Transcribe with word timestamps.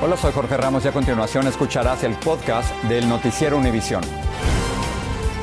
Hola, 0.00 0.16
soy 0.16 0.30
Jorge 0.32 0.56
Ramos 0.56 0.84
y 0.84 0.88
a 0.88 0.92
continuación 0.92 1.48
escucharás 1.48 2.04
el 2.04 2.14
podcast 2.14 2.72
del 2.84 3.08
Noticiero 3.08 3.58
Univisión. 3.58 4.00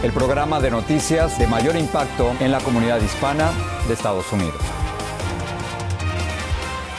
El 0.01 0.13
programa 0.13 0.61
de 0.61 0.71
noticias 0.71 1.37
de 1.37 1.45
mayor 1.45 1.75
impacto 1.75 2.31
en 2.39 2.53
la 2.53 2.61
comunidad 2.61 3.01
hispana 3.01 3.51
de 3.85 3.93
Estados 3.93 4.31
Unidos. 4.31 4.55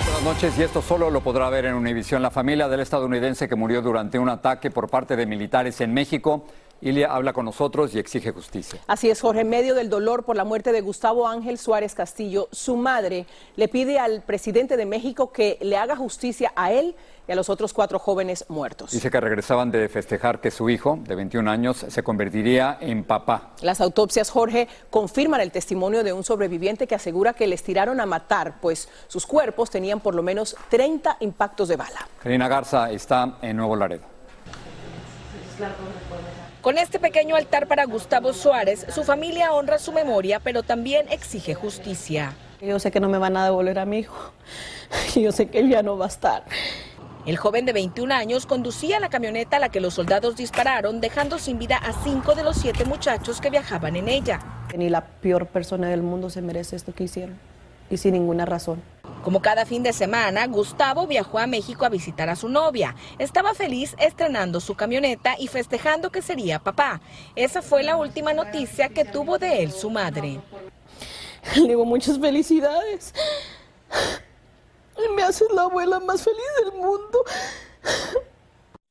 Buenas 0.05 0.23
noches 0.23 0.59
y 0.59 0.65
esto 0.65 0.83
solo 0.83 1.09
lo 1.09 1.23
podrá 1.23 1.49
ver 1.49 1.65
en 1.65 1.73
Univisión. 1.73 2.21
La 2.21 2.31
familia 2.31 2.69
del 2.69 2.81
estadounidense 2.81 3.49
que 3.49 3.57
murió 3.57 3.81
durante 3.81 4.19
un 4.19 4.29
ataque 4.29 4.71
por 4.71 4.91
parte 4.91 5.17
de 5.17 5.25
militares 5.25 5.81
en 5.81 5.95
México 5.95 6.45
Ilia 6.80 7.12
habla 7.12 7.32
con 7.32 7.44
nosotros 7.44 7.94
y 7.94 7.98
exige 7.98 8.32
justicia. 8.32 8.80
Así 8.86 9.08
es, 9.08 9.20
Jorge. 9.20 9.41
En 9.41 9.48
medio 9.48 9.74
del 9.74 9.88
dolor 9.88 10.24
por 10.24 10.36
la 10.36 10.44
muerte 10.44 10.72
de 10.72 10.80
Gustavo 10.80 11.27
Ángel 11.27 11.58
Suárez 11.58 11.94
Castillo, 11.94 12.48
su 12.52 12.77
madre 12.77 13.27
le 13.56 13.69
pide 13.69 13.98
al 13.98 14.22
presidente 14.22 14.77
de 14.77 14.86
México 14.86 15.32
que 15.32 15.58
le 15.62 15.77
haga 15.77 15.97
justicia 15.97 16.52
a 16.54 16.72
él 16.72 16.94
y 17.28 17.32
a 17.32 17.34
los 17.34 17.48
otros 17.48 17.72
cuatro 17.72 17.98
jóvenes 17.98 18.44
muertos. 18.48 18.92
Dice 18.92 19.10
que 19.10 19.20
regresaban 19.20 19.70
de 19.70 19.88
festejar 19.88 20.41
que 20.41 20.50
su 20.50 20.70
hijo, 20.70 20.98
de 21.02 21.14
21 21.14 21.50
años, 21.50 21.84
se 21.88 22.02
convertiría 22.02 22.78
en 22.80 23.04
papá. 23.04 23.54
Las 23.62 23.80
autopsias, 23.80 24.30
Jorge, 24.30 24.69
confirman 24.91 25.41
el 25.41 25.50
testimonio 25.50 26.04
de 26.04 26.12
un 26.12 26.24
sobreviviente 26.24 26.86
que 26.86 26.94
asegura 26.94 27.32
que 27.32 27.47
les 27.47 27.62
tiraron 27.62 28.00
a 28.00 28.06
matar, 28.06 28.60
pues 28.60 28.88
sus 29.08 29.27
cuerpos 29.27 29.70
tenían 29.70 30.00
por 30.00 30.14
lo 30.14 30.22
menos 30.22 30.56
30 30.69 31.16
impactos 31.20 31.69
de 31.69 31.77
bala. 31.77 32.06
Karina 32.22 32.48
Garza 32.48 32.91
está 32.91 33.38
en 33.42 33.56
Nuevo 33.56 33.74
Laredo. 33.77 34.04
Con 36.67 36.78
este 36.78 36.98
pequeño 36.98 37.37
altar 37.37 37.69
para 37.69 37.84
Gustavo 37.84 38.32
Suárez, 38.32 38.87
su 38.93 39.04
familia 39.04 39.53
honra 39.53 39.78
su 39.78 39.93
memoria, 39.93 40.41
pero 40.41 40.65
también 40.65 41.06
exige 41.10 41.54
justicia. 41.54 42.34
Yo 42.60 42.81
sé 42.81 42.91
que 42.91 42.99
no 42.99 43.09
me 43.09 43.19
van 43.19 43.37
a 43.37 43.44
devolver 43.44 43.78
a 43.78 43.87
mi 43.87 43.99
hijo. 43.99 44.32
Yo 45.15 45.31
sé 45.31 45.47
que 45.47 45.60
él 45.60 45.69
ya 45.69 45.84
no 45.84 45.97
va 45.97 46.06
a 46.06 46.09
estar. 46.09 46.43
El 47.25 47.37
joven 47.37 47.66
de 47.66 47.72
21 47.72 48.12
años 48.12 48.47
conducía 48.47 48.99
la 48.99 49.10
camioneta 49.10 49.59
a 49.59 49.60
la 49.60 49.69
que 49.69 49.78
los 49.78 49.94
soldados 49.94 50.34
dispararon, 50.34 51.00
dejando 51.00 51.38
sin 51.38 51.56
vida 51.60 51.77
a 51.77 51.93
cinco 52.03 52.34
de 52.34 52.43
los 52.43 52.56
siete 52.56 52.84
muchachos 52.84 53.41
que 53.41 53.48
viajaban 53.48 53.94
en 53.94 54.09
ella. 54.09 54.41
Ni 54.77 54.91
la 54.91 55.06
peor 55.06 55.47
persona 55.47 55.88
del 55.88 56.03
mundo 56.03 56.31
se 56.31 56.43
merece 56.43 56.75
esto 56.75 56.93
que 56.93 57.04
hicieron, 57.04 57.38
y 57.91 57.97
sin 57.97 58.12
ninguna 58.12 58.44
razón. 58.44 58.82
Como 59.22 59.42
cada 59.42 59.66
fin 59.66 59.82
de 59.82 59.92
semana, 59.92 60.47
Gustavo 60.47 61.06
viajó 61.06 61.41
a 61.41 61.48
México 61.48 61.84
a 61.84 61.88
visitar 61.88 62.28
a 62.28 62.36
su 62.36 62.48
novia. 62.48 62.94
Estaba 63.19 63.54
feliz 63.54 63.97
estrenando 63.98 64.60
su 64.60 64.76
camioneta 64.76 65.34
y 65.36 65.48
festejando 65.48 66.10
que 66.10 66.22
sería 66.22 66.60
papá. 66.60 67.00
Esa 67.34 67.60
fue 67.60 67.82
la 67.82 67.97
última 67.97 68.32
noticia 68.32 68.88
que 68.88 69.04
tuvo 69.04 69.38
de 69.38 69.64
él 69.64 69.72
su 69.72 69.91
madre. 69.91 70.41
Le 71.56 71.69
digo 71.69 71.84
muchas 71.84 72.20
felicidades. 72.20 73.12
Me 75.16 75.22
haces 75.22 75.48
la 75.53 75.62
abuela 75.62 75.98
más 75.98 76.22
feliz 76.22 76.47
del 76.62 76.80
mundo. 76.80 77.24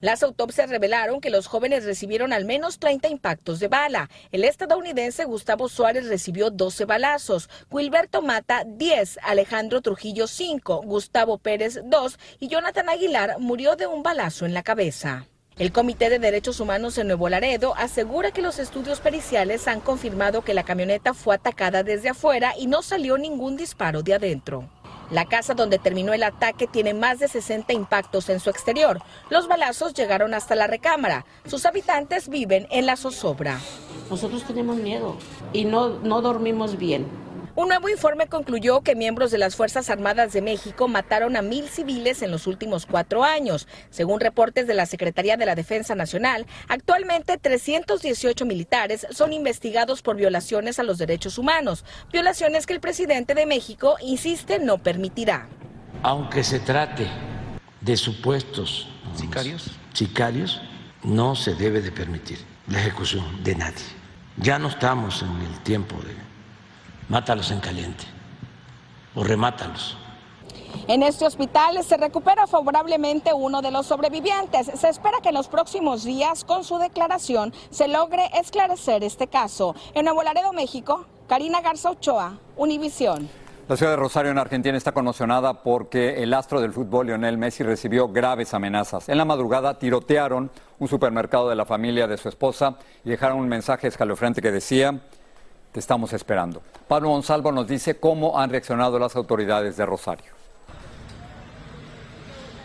Las 0.06 0.22
autopsias 0.22 0.70
revelaron 0.70 1.20
que 1.20 1.32
los 1.32 1.48
jóvenes 1.48 1.84
recibieron 1.84 2.32
al 2.32 2.46
menos 2.46 2.78
30 2.78 3.08
impactos 3.08 3.60
de 3.60 3.70
bala. 3.70 4.12
El 4.32 4.44
estadounidense 4.44 5.26
Gustavo 5.26 5.68
Suárez 5.68 6.06
recibió 6.06 6.52
12 6.52 6.86
balazos, 6.86 7.50
Wilberto 7.72 8.22
Mata 8.22 8.66
10, 8.68 9.18
Alejandro 9.24 9.82
Trujillo 9.82 10.28
5, 10.28 10.84
Gustavo 10.84 11.40
Pérez 11.40 11.80
2 11.84 12.20
y 12.40 12.50
Jonathan 12.50 12.88
Aguilar 12.88 13.40
murió 13.40 13.76
de 13.76 13.88
un 13.88 14.04
balazo 14.04 14.46
en 14.46 14.54
la 14.54 14.62
cabeza. 14.62 15.26
El 15.58 15.72
Comité 15.72 16.12
de 16.12 16.20
Derechos 16.20 16.60
Humanos 16.60 17.00
en 17.00 17.08
Nuevo 17.08 17.28
Laredo 17.28 17.74
asegura 17.76 18.30
que 18.30 18.44
los 18.44 18.60
estudios 18.60 19.00
periciales 19.00 19.68
han 19.68 19.80
confirmado 19.80 20.44
que 20.44 20.54
la 20.54 20.62
camioneta 20.62 21.16
fue 21.16 21.34
atacada 21.34 21.82
desde 21.82 22.10
afuera 22.10 22.54
y 22.56 22.68
no 22.68 22.84
salió 22.84 23.18
ningún 23.18 23.58
disparo 23.58 24.04
de 24.04 24.14
adentro. 24.14 24.70
La 25.12 25.26
casa 25.26 25.54
donde 25.54 25.78
terminó 25.78 26.14
el 26.14 26.24
ataque 26.24 26.68
tiene 26.68 26.94
más 26.94 27.20
de 27.20 27.28
60 27.28 27.74
impactos 27.74 28.30
en 28.30 28.40
su 28.40 28.50
exterior. 28.50 29.02
Los 29.30 29.48
balazos 29.48 29.94
llegaron 29.94 30.34
hasta 30.34 30.56
la 30.56 30.68
recámara. 30.68 31.26
Sus 31.46 31.66
habitantes 31.66 32.30
viven 32.30 32.68
en 32.72 32.86
la 32.86 32.96
zozobra. 32.96 33.60
Nosotros 34.10 34.44
tenemos 34.44 34.78
miedo 34.78 35.18
y 35.54 35.66
no, 35.66 35.90
no 36.00 36.22
dormimos 36.22 36.78
bien. 36.78 37.25
Un 37.58 37.70
nuevo 37.70 37.88
informe 37.88 38.28
concluyó 38.28 38.82
que 38.82 38.96
miembros 38.96 39.32
de 39.32 39.38
las 39.38 39.56
Fuerzas 39.56 39.90
Armadas 39.90 40.34
de 40.34 40.42
México 40.42 40.90
mataron 40.90 41.38
a 41.38 41.42
mil 41.42 41.70
civiles 41.70 42.22
en 42.22 42.30
los 42.30 42.48
últimos 42.48 42.86
cuatro 42.86 43.24
años. 43.24 43.66
Según 43.90 44.20
reportes 44.20 44.68
de 44.68 44.74
la 44.74 44.86
Secretaría 44.86 45.38
de 45.38 45.46
la 45.46 45.56
Defensa 45.56 45.96
Nacional, 45.96 46.48
actualmente 46.68 47.38
318 47.38 48.46
militares 48.46 49.08
son 49.10 49.32
investigados 49.32 50.02
por 50.02 50.18
violaciones 50.18 50.80
a 50.80 50.84
los 50.84 50.98
derechos 50.98 51.38
humanos, 51.38 51.86
violaciones 52.12 52.66
que 52.66 52.74
el 52.74 52.82
presidente 52.82 53.34
de 53.36 53.46
México 53.46 53.96
insiste 54.02 54.60
no 54.60 54.80
permitirá. 54.80 55.48
Aunque 56.04 56.44
se 56.44 56.60
trate 56.60 57.08
de 57.80 57.96
supuestos 57.96 58.90
sicarios, 59.16 59.72
sicarios 59.94 60.62
no 61.04 61.36
se 61.36 61.56
debe 61.56 61.80
de 61.80 61.94
permitir 61.94 62.38
la 62.68 62.82
ejecución 62.82 63.42
de 63.46 63.56
nadie. 63.56 63.86
Ya 64.36 64.60
no 64.60 64.68
estamos 64.68 65.22
en 65.22 65.42
el 65.42 65.64
tiempo 65.64 65.96
de 66.02 66.35
mátalos 67.10 67.52
en 67.52 67.60
caliente 67.60 68.06
o 69.16 69.24
remátalos. 69.24 69.98
En 70.88 71.04
este 71.04 71.26
hospital 71.26 71.84
se 71.84 71.98
recupera 71.98 72.48
favorablemente 72.48 73.34
uno 73.34 73.62
de 73.62 73.72
los 73.72 73.88
sobrevivientes. 73.88 74.68
Se 74.76 74.90
espera 74.90 75.18
que 75.24 75.30
en 75.30 75.36
los 75.36 75.48
próximos 75.48 76.04
días, 76.04 76.44
con 76.44 76.64
su 76.64 76.78
declaración, 76.78 77.54
se 77.70 77.88
logre 77.88 78.30
esclarecer 78.40 79.04
este 79.04 79.28
caso. 79.28 79.76
En 79.94 80.06
Nuevo 80.06 80.22
Laredo, 80.22 80.54
México, 80.54 81.06
Karina 81.28 81.62
Garza 81.62 81.90
Ochoa, 81.90 82.38
Univisión. 82.58 83.30
La 83.68 83.76
ciudad 83.76 83.94
de 83.94 83.98
Rosario, 83.98 84.30
en 84.30 84.38
Argentina, 84.38 84.78
está 84.78 84.92
conmocionada 84.92 85.64
porque 85.64 86.22
el 86.22 86.36
astro 86.36 86.62
del 86.62 86.72
fútbol, 86.72 87.08
Lionel 87.08 87.40
Messi, 87.40 87.64
recibió 87.64 88.08
graves 88.10 88.54
amenazas. 88.54 89.10
En 89.10 89.18
la 89.18 89.26
madrugada 89.26 89.80
tirotearon 89.80 90.52
un 90.78 90.88
supermercado 90.88 91.50
de 91.50 91.56
la 91.56 91.66
familia 91.66 92.06
de 92.06 92.18
su 92.18 92.30
esposa 92.30 92.78
y 93.04 93.10
dejaron 93.10 93.40
un 93.40 93.48
mensaje 93.48 93.88
escalofriante 93.88 94.40
que 94.40 94.52
decía, 94.52 95.02
te 95.76 95.82
estamos 95.82 96.14
esperando. 96.14 96.62
Pablo 96.88 97.10
Monsalvo 97.10 97.52
nos 97.52 97.68
dice 97.68 97.98
cómo 97.98 98.40
han 98.40 98.50
reaccionado 98.50 98.98
las 98.98 99.18
autoridades 99.18 99.76
de 99.76 99.86
Rosario. 99.86 100.32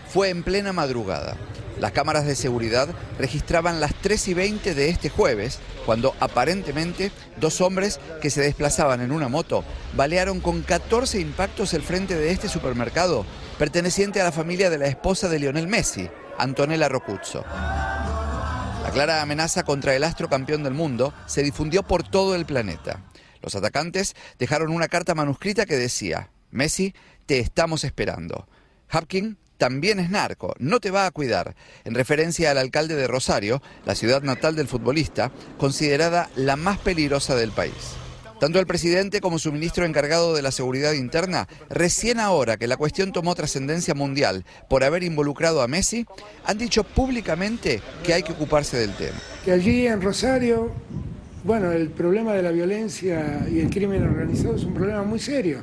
Fue 0.09 0.29
en 0.29 0.45
plena 0.45 0.73
madrugada. 0.73 1.37
Las 1.81 1.91
cámaras 1.91 2.25
de 2.25 2.37
seguridad 2.37 2.89
registraban 3.19 3.81
las 3.81 3.97
3 3.97 4.29
y 4.29 4.35
20 4.35 4.75
de 4.77 4.91
este 4.91 5.11
jueves, 5.11 5.59
cuando 5.87 6.15
aparentemente 6.21 7.11
dos 7.41 7.61
hombres 7.61 7.99
que 8.23 8.31
se 8.31 8.43
desplazaban 8.43 9.01
en 9.01 9.11
una 9.11 9.27
moto 9.27 9.65
balearon 9.97 10.39
con 10.39 10.62
14 10.62 11.19
impactos 11.19 11.75
el 11.75 11.83
frente 11.83 12.15
de 12.15 12.31
este 12.31 12.49
supermercado, 12.49 13.27
perteneciente 13.59 14.21
a 14.21 14.25
la 14.25 14.31
familia 14.31 14.71
de 14.71 14.79
la 14.79 14.87
esposa 14.87 15.29
de 15.29 15.41
Lionel 15.41 15.67
Messi, 15.67 16.09
Antonella 16.39 16.89
Rocuzzo. 16.89 17.45
La 18.91 18.95
clara 18.95 19.23
amenaza 19.23 19.63
contra 19.63 19.95
el 19.95 20.03
astro 20.03 20.29
campeón 20.29 20.65
del 20.65 20.75
mundo 20.75 21.15
se 21.27 21.45
difundió 21.45 21.85
por 21.85 22.03
todo 22.03 22.35
el 22.35 22.45
planeta. 22.45 23.05
Los 23.41 23.55
atacantes 23.55 24.17
dejaron 24.37 24.73
una 24.73 24.89
carta 24.89 25.15
manuscrita 25.15 25.65
que 25.65 25.77
decía, 25.77 26.31
Messi, 26.51 26.93
te 27.25 27.39
estamos 27.39 27.85
esperando. 27.85 28.49
Hapkin 28.89 29.39
también 29.59 30.01
es 30.01 30.11
narco, 30.11 30.57
no 30.59 30.81
te 30.81 30.91
va 30.91 31.07
a 31.07 31.13
cuidar, 31.13 31.55
en 31.85 31.95
referencia 31.95 32.51
al 32.51 32.59
alcalde 32.59 32.97
de 32.97 33.07
Rosario, 33.07 33.63
la 33.85 33.95
ciudad 33.95 34.23
natal 34.23 34.57
del 34.57 34.67
futbolista, 34.67 35.31
considerada 35.57 36.29
la 36.35 36.57
más 36.57 36.79
peligrosa 36.79 37.37
del 37.37 37.53
país. 37.53 37.95
Tanto 38.41 38.59
el 38.59 38.67
presidente 38.67 39.21
como 39.21 39.39
su 39.39 39.53
ministro 39.53 39.85
encargado 39.85 40.35
de 40.35 40.41
la 40.41 40.51
seguridad 40.51 40.95
interna, 40.95 41.47
recién 41.69 42.19
ahora 42.19 42.57
que 42.57 42.67
la 42.67 42.79
cuestión 42.79 43.13
tomó 43.13 43.35
trascendencia 43.35 43.93
mundial 43.93 44.47
por 44.71 44.83
haber 44.83 45.03
involucrado 45.03 45.61
a 45.61 45.69
Messi, 45.69 46.07
han 46.47 46.57
dicho 46.57 46.83
públicamente 46.83 47.83
que 48.03 48.15
hay 48.15 48.23
que 48.23 48.33
ocuparse 48.33 48.79
del 48.79 48.95
tema. 48.95 49.19
Que 49.45 49.53
allí 49.53 49.87
en 49.87 50.01
Rosario, 50.01 50.73
bueno, 51.45 51.71
el 51.71 51.91
problema 51.91 52.33
de 52.33 52.43
la 52.43 52.51
violencia 52.51 53.47
y 53.53 53.61
el 53.61 53.69
crimen 53.69 54.05
organizado 54.05 54.57
es 54.57 54.65
un 54.65 54.73
problema 54.73 55.03
muy 55.03 55.19
serio. 55.19 55.63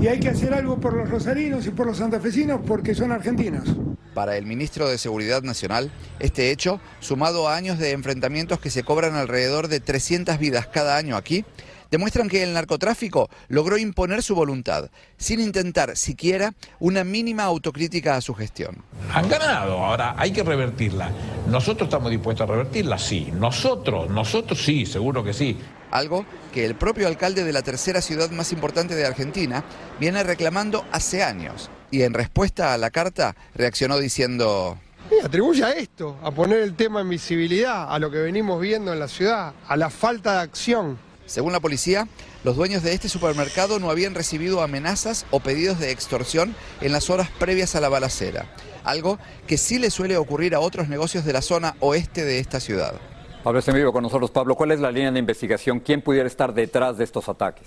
Y 0.00 0.08
hay 0.08 0.18
que 0.18 0.28
hacer 0.28 0.52
algo 0.52 0.80
por 0.80 0.94
los 0.94 1.08
rosarinos 1.08 1.64
y 1.66 1.70
por 1.70 1.86
los 1.86 1.98
santafesinos 1.98 2.62
porque 2.66 2.96
son 2.96 3.12
argentinos. 3.12 3.76
Para 4.12 4.36
el 4.36 4.44
ministro 4.44 4.88
de 4.88 4.98
Seguridad 4.98 5.42
Nacional, 5.42 5.92
este 6.18 6.50
hecho, 6.50 6.80
sumado 6.98 7.48
a 7.48 7.54
años 7.54 7.78
de 7.78 7.92
enfrentamientos 7.92 8.58
que 8.58 8.70
se 8.70 8.82
cobran 8.82 9.14
alrededor 9.14 9.68
de 9.68 9.78
300 9.78 10.38
vidas 10.38 10.66
cada 10.66 10.96
año 10.96 11.16
aquí, 11.16 11.44
demuestran 11.92 12.28
que 12.28 12.42
el 12.42 12.54
narcotráfico 12.54 13.28
logró 13.48 13.76
imponer 13.76 14.22
su 14.22 14.34
voluntad, 14.34 14.90
sin 15.18 15.40
intentar 15.40 15.94
siquiera 15.94 16.54
una 16.80 17.04
mínima 17.04 17.44
autocrítica 17.44 18.16
a 18.16 18.22
su 18.22 18.34
gestión. 18.34 18.82
Han 19.12 19.28
ganado, 19.28 19.76
ahora 19.76 20.14
hay 20.16 20.32
que 20.32 20.42
revertirla. 20.42 21.10
Nosotros 21.48 21.88
estamos 21.88 22.10
dispuestos 22.10 22.48
a 22.48 22.50
revertirla, 22.50 22.96
sí. 22.96 23.30
Nosotros, 23.34 24.08
nosotros 24.08 24.64
sí, 24.64 24.86
seguro 24.86 25.22
que 25.22 25.34
sí. 25.34 25.58
Algo 25.90 26.24
que 26.54 26.64
el 26.64 26.76
propio 26.76 27.06
alcalde 27.06 27.44
de 27.44 27.52
la 27.52 27.60
tercera 27.60 28.00
ciudad 28.00 28.30
más 28.30 28.52
importante 28.52 28.94
de 28.94 29.04
Argentina 29.04 29.62
viene 30.00 30.22
reclamando 30.22 30.86
hace 30.92 31.22
años. 31.22 31.68
Y 31.90 32.04
en 32.04 32.14
respuesta 32.14 32.72
a 32.72 32.78
la 32.78 32.88
carta 32.88 33.36
reaccionó 33.54 33.98
diciendo... 33.98 34.78
atribuye 35.22 35.62
a 35.62 35.72
esto, 35.72 36.16
a 36.22 36.30
poner 36.30 36.60
el 36.60 36.74
tema 36.74 37.02
en 37.02 37.10
visibilidad, 37.10 37.92
a 37.92 37.98
lo 37.98 38.10
que 38.10 38.16
venimos 38.16 38.58
viendo 38.62 38.94
en 38.94 38.98
la 38.98 39.08
ciudad, 39.08 39.52
a 39.68 39.76
la 39.76 39.90
falta 39.90 40.36
de 40.36 40.40
acción. 40.40 41.11
Según 41.32 41.54
la 41.54 41.60
policía, 41.60 42.08
los 42.44 42.56
dueños 42.56 42.82
de 42.82 42.92
este 42.92 43.08
supermercado 43.08 43.78
no 43.78 43.90
habían 43.90 44.14
recibido 44.14 44.60
amenazas 44.60 45.24
o 45.30 45.40
pedidos 45.40 45.78
de 45.78 45.90
extorsión 45.90 46.54
en 46.82 46.92
las 46.92 47.08
horas 47.08 47.30
previas 47.38 47.74
a 47.74 47.80
la 47.80 47.88
balacera, 47.88 48.54
algo 48.84 49.18
que 49.46 49.56
sí 49.56 49.78
le 49.78 49.88
suele 49.88 50.18
ocurrir 50.18 50.54
a 50.54 50.60
otros 50.60 50.88
negocios 50.88 51.24
de 51.24 51.32
la 51.32 51.40
zona 51.40 51.74
oeste 51.80 52.26
de 52.26 52.38
esta 52.38 52.60
ciudad. 52.60 53.00
Pablo 53.42 53.60
está 53.60 53.70
en 53.70 53.78
vivo 53.78 53.94
con 53.94 54.02
nosotros. 54.02 54.30
Pablo, 54.30 54.54
¿cuál 54.56 54.72
es 54.72 54.80
la 54.80 54.90
línea 54.90 55.10
de 55.10 55.20
investigación? 55.20 55.80
¿Quién 55.80 56.02
pudiera 56.02 56.26
estar 56.26 56.52
detrás 56.52 56.98
de 56.98 57.04
estos 57.04 57.26
ataques? 57.30 57.66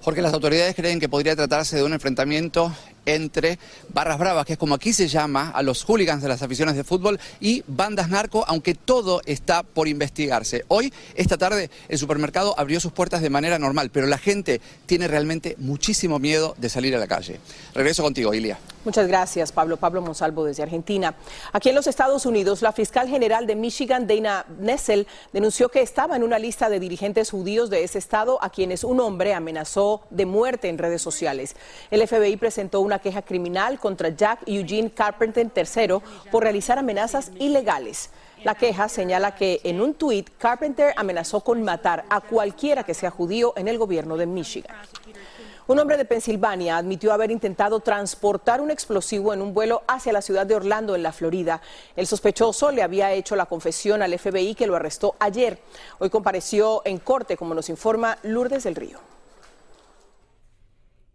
Jorge, 0.00 0.22
las 0.22 0.32
autoridades 0.32 0.74
creen 0.74 1.00
que 1.00 1.10
podría 1.10 1.36
tratarse 1.36 1.76
de 1.76 1.82
un 1.82 1.92
enfrentamiento 1.92 2.74
entre 3.06 3.58
barras 3.92 4.18
bravas, 4.18 4.46
que 4.46 4.54
es 4.54 4.58
como 4.58 4.74
aquí 4.74 4.92
se 4.92 5.08
llama 5.08 5.50
a 5.50 5.62
los 5.62 5.84
hooligans 5.84 6.22
de 6.22 6.28
las 6.28 6.42
aficiones 6.42 6.76
de 6.76 6.84
fútbol, 6.84 7.18
y 7.40 7.62
bandas 7.66 8.08
narco, 8.08 8.44
aunque 8.46 8.74
todo 8.74 9.22
está 9.26 9.62
por 9.62 9.88
investigarse. 9.88 10.64
Hoy, 10.68 10.92
esta 11.14 11.36
tarde, 11.38 11.70
el 11.88 11.98
supermercado 11.98 12.54
abrió 12.58 12.80
sus 12.80 12.92
puertas 12.92 13.22
de 13.22 13.30
manera 13.30 13.58
normal, 13.58 13.90
pero 13.90 14.06
la 14.06 14.18
gente 14.18 14.60
tiene 14.86 15.08
realmente 15.08 15.56
muchísimo 15.58 16.18
miedo 16.18 16.54
de 16.58 16.68
salir 16.68 16.94
a 16.94 16.98
la 16.98 17.06
calle. 17.06 17.40
Regreso 17.74 18.02
contigo, 18.02 18.34
Ilia. 18.34 18.58
Muchas 18.84 19.06
gracias, 19.06 19.52
Pablo. 19.52 19.76
Pablo 19.76 20.00
Monsalvo 20.00 20.44
desde 20.44 20.62
Argentina. 20.62 21.14
Aquí 21.52 21.68
en 21.68 21.74
los 21.74 21.86
Estados 21.86 22.24
Unidos, 22.24 22.62
la 22.62 22.72
fiscal 22.72 23.08
general 23.08 23.46
de 23.46 23.54
Michigan, 23.54 24.06
Dana 24.06 24.46
Nessel, 24.58 25.06
denunció 25.34 25.68
que 25.68 25.82
estaba 25.82 26.16
en 26.16 26.22
una 26.22 26.38
lista 26.38 26.70
de 26.70 26.80
dirigentes 26.80 27.30
judíos 27.30 27.68
de 27.68 27.84
ese 27.84 27.98
estado 27.98 28.42
a 28.42 28.48
quienes 28.48 28.82
un 28.82 29.00
hombre 29.00 29.34
amenazó 29.34 30.00
de 30.08 30.24
muerte 30.24 30.68
en 30.68 30.78
redes 30.78 31.02
sociales. 31.02 31.56
El 31.90 32.06
FBI 32.06 32.38
presentó 32.38 32.80
una 32.80 32.89
queja 32.98 33.22
criminal 33.22 33.78
contra 33.78 34.08
Jack 34.08 34.40
Eugene 34.46 34.90
Carpenter 34.90 35.48
III 35.54 35.98
por 36.30 36.42
realizar 36.42 36.78
amenazas 36.78 37.30
ilegales. 37.38 38.10
La 38.42 38.54
queja 38.54 38.88
señala 38.88 39.34
que 39.34 39.60
en 39.64 39.80
un 39.80 39.94
tuit 39.94 40.30
Carpenter 40.38 40.92
amenazó 40.96 41.40
con 41.40 41.62
matar 41.62 42.04
a 42.08 42.20
cualquiera 42.20 42.84
que 42.84 42.94
sea 42.94 43.10
judío 43.10 43.52
en 43.56 43.68
el 43.68 43.76
gobierno 43.76 44.16
de 44.16 44.26
Michigan. 44.26 44.74
Un 45.70 45.78
hombre 45.78 45.96
de 45.96 46.04
Pensilvania 46.04 46.78
admitió 46.78 47.12
haber 47.12 47.30
intentado 47.30 47.78
transportar 47.78 48.60
un 48.60 48.72
explosivo 48.72 49.32
en 49.32 49.40
un 49.40 49.54
vuelo 49.54 49.82
hacia 49.86 50.12
la 50.12 50.20
ciudad 50.20 50.44
de 50.44 50.56
Orlando, 50.56 50.96
en 50.96 51.02
la 51.04 51.12
Florida. 51.12 51.60
El 51.94 52.08
sospechoso 52.08 52.72
le 52.72 52.82
había 52.82 53.12
hecho 53.12 53.36
la 53.36 53.46
confesión 53.46 54.02
al 54.02 54.18
FBI 54.18 54.56
que 54.56 54.66
lo 54.66 54.74
arrestó 54.74 55.14
ayer. 55.20 55.60
Hoy 56.00 56.10
compareció 56.10 56.82
en 56.84 56.98
corte, 56.98 57.36
como 57.36 57.54
nos 57.54 57.68
informa 57.68 58.18
Lourdes 58.24 58.64
del 58.64 58.74
Río. 58.74 58.98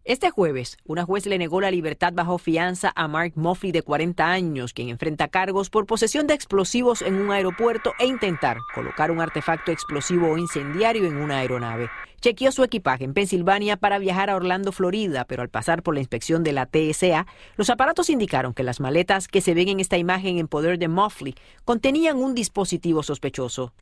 Este 0.07 0.30
jueves, 0.30 0.78
una 0.86 1.04
juez 1.04 1.25
le 1.25 1.40
negó 1.40 1.62
la 1.62 1.72
libertad 1.72 2.13
bajo 2.13 2.38
fianza 2.38 2.94
a 2.96 3.07
Mark 3.07 3.31
Moffley, 3.34 3.72
de 3.72 3.81
40 3.81 4.24
años, 4.24 4.72
quien 4.72 4.90
enfrenta 4.90 5.30
cargos 5.30 5.72
por 5.72 5.88
posesión 5.88 6.28
de 6.28 6.36
explosivos 6.36 7.02
en 7.02 7.16
un 7.16 7.31
aeropuerto 7.31 7.92
e 7.98 8.06
intentar 8.06 8.57
colocar 8.75 9.10
un 9.10 9.19
artefacto 9.19 9.72
explosivo 9.72 10.30
o 10.30 10.38
incendiario 10.38 11.07
en 11.07 11.18
una 11.18 11.40
aeronave. 11.40 11.90
Chequeó 12.22 12.52
su 12.52 12.63
equipaje 12.63 13.04
en 13.04 13.13
Pensilvania 13.13 13.78
para 13.78 14.00
viajar 14.00 14.31
a 14.31 14.36
Orlando, 14.36 14.72
Florida, 14.72 15.25
pero 15.25 15.44
al 15.44 15.50
pasar 15.50 15.84
por 15.84 15.94
la 15.94 16.00
inspección 16.00 16.44
de 16.44 16.54
la 16.54 16.66
TSA, 16.66 17.28
los 17.56 17.69
aparatos 17.69 18.10
indicaron 18.10 18.56
que 18.56 18.63
las 18.63 18.80
maletas 18.80 19.28
que 19.28 19.42
se 19.42 19.54
ven 19.54 19.69
en 19.69 19.80
esta 19.80 19.98
imagen 19.98 20.40
en 20.40 20.48
poder 20.48 20.80
de 20.80 20.88
Moffley 20.88 21.36
contenían 21.66 22.18
un 22.18 22.34
dispositivo 22.34 23.04
sospechoso. 23.04 23.74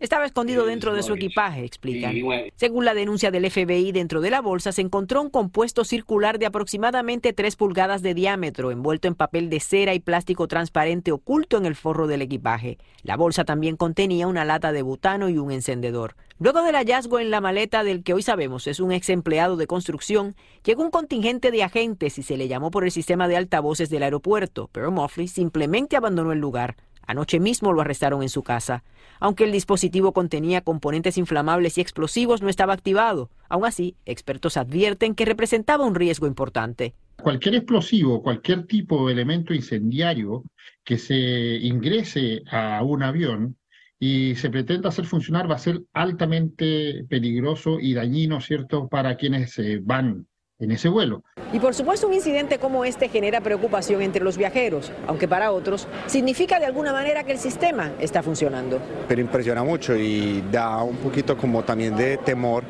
Estaba 0.00 0.26
escondido 0.26 0.64
dentro 0.64 0.94
de 0.94 1.02
su 1.02 1.14
equipaje, 1.14 1.64
explican. 1.64 2.14
Según 2.54 2.84
la 2.84 2.94
denuncia 2.94 3.32
del 3.32 3.50
FBI, 3.50 3.90
dentro 3.90 4.20
de 4.20 4.30
la 4.30 4.40
bolsa 4.40 4.70
se 4.70 4.82
encontró 4.88 5.20
un 5.20 5.28
compuesto 5.28 5.84
circular 5.84 6.38
de 6.38 6.46
aproximadamente 6.46 7.34
3 7.34 7.56
pulgadas 7.56 8.00
de 8.00 8.14
diámetro, 8.14 8.70
envuelto 8.70 9.06
en 9.06 9.14
papel 9.14 9.50
de 9.50 9.60
cera 9.60 9.92
y 9.92 10.00
plástico 10.00 10.48
transparente 10.48 11.12
oculto 11.12 11.58
en 11.58 11.66
el 11.66 11.76
forro 11.76 12.06
del 12.06 12.22
equipaje. 12.22 12.78
La 13.02 13.18
bolsa 13.18 13.44
también 13.44 13.76
contenía 13.76 14.26
una 14.26 14.46
lata 14.46 14.72
de 14.72 14.80
butano 14.80 15.28
y 15.28 15.36
un 15.36 15.52
encendedor. 15.52 16.16
Luego 16.38 16.62
del 16.62 16.74
hallazgo 16.74 17.18
en 17.18 17.30
la 17.30 17.42
maleta 17.42 17.84
del 17.84 18.02
que 18.02 18.14
hoy 18.14 18.22
sabemos 18.22 18.66
es 18.66 18.80
un 18.80 18.90
ex 18.90 19.10
empleado 19.10 19.58
de 19.58 19.66
construcción, 19.66 20.36
llegó 20.64 20.84
un 20.84 20.90
contingente 20.90 21.50
de 21.50 21.64
agentes 21.64 22.16
y 22.18 22.22
se 22.22 22.38
le 22.38 22.48
llamó 22.48 22.70
por 22.70 22.84
el 22.84 22.90
sistema 22.90 23.28
de 23.28 23.36
altavoces 23.36 23.90
del 23.90 24.04
aeropuerto, 24.04 24.70
pero 24.72 24.90
Moffley 24.90 25.28
simplemente 25.28 25.96
abandonó 25.96 26.32
el 26.32 26.38
lugar. 26.38 26.76
Anoche 27.08 27.40
mismo 27.40 27.72
lo 27.72 27.80
arrestaron 27.80 28.22
en 28.22 28.28
su 28.28 28.42
casa. 28.42 28.84
Aunque 29.18 29.44
el 29.44 29.50
dispositivo 29.50 30.12
contenía 30.12 30.60
componentes 30.60 31.16
inflamables 31.16 31.78
y 31.78 31.80
explosivos, 31.80 32.42
no 32.42 32.50
estaba 32.50 32.74
activado. 32.74 33.30
Aún 33.48 33.64
así, 33.64 33.96
expertos 34.04 34.58
advierten 34.58 35.14
que 35.14 35.24
representaba 35.24 35.86
un 35.86 35.94
riesgo 35.94 36.26
importante. 36.26 36.92
Cualquier 37.16 37.54
explosivo, 37.54 38.22
cualquier 38.22 38.66
tipo 38.66 39.06
de 39.06 39.14
elemento 39.14 39.54
incendiario 39.54 40.44
que 40.84 40.98
se 40.98 41.16
ingrese 41.16 42.42
a 42.50 42.82
un 42.84 43.02
avión 43.02 43.56
y 43.98 44.34
se 44.36 44.50
pretenda 44.50 44.90
hacer 44.90 45.06
funcionar 45.06 45.50
va 45.50 45.54
a 45.54 45.58
ser 45.58 45.80
altamente 45.94 47.04
peligroso 47.08 47.80
y 47.80 47.94
dañino, 47.94 48.42
¿cierto?, 48.42 48.86
para 48.86 49.16
quienes 49.16 49.58
van 49.80 50.26
en 50.58 50.70
ese 50.70 50.88
vuelo. 50.88 51.22
Y 51.52 51.60
por 51.60 51.74
supuesto 51.74 52.06
un 52.08 52.14
incidente 52.14 52.58
como 52.58 52.84
este 52.84 53.08
genera 53.08 53.40
preocupación 53.40 54.02
entre 54.02 54.22
los 54.22 54.36
viajeros, 54.36 54.92
aunque 55.06 55.26
para 55.26 55.52
otros 55.52 55.88
significa 56.06 56.58
de 56.58 56.66
alguna 56.66 56.92
manera 56.92 57.24
que 57.24 57.32
el 57.32 57.38
sistema 57.38 57.92
está 58.00 58.22
funcionando. 58.22 58.80
Pero 59.08 59.20
impresiona 59.20 59.64
mucho 59.64 59.96
y 59.96 60.44
da 60.52 60.82
un 60.82 60.96
poquito 60.96 61.36
como 61.36 61.62
también 61.64 61.96
de 61.96 62.18
temor 62.18 62.64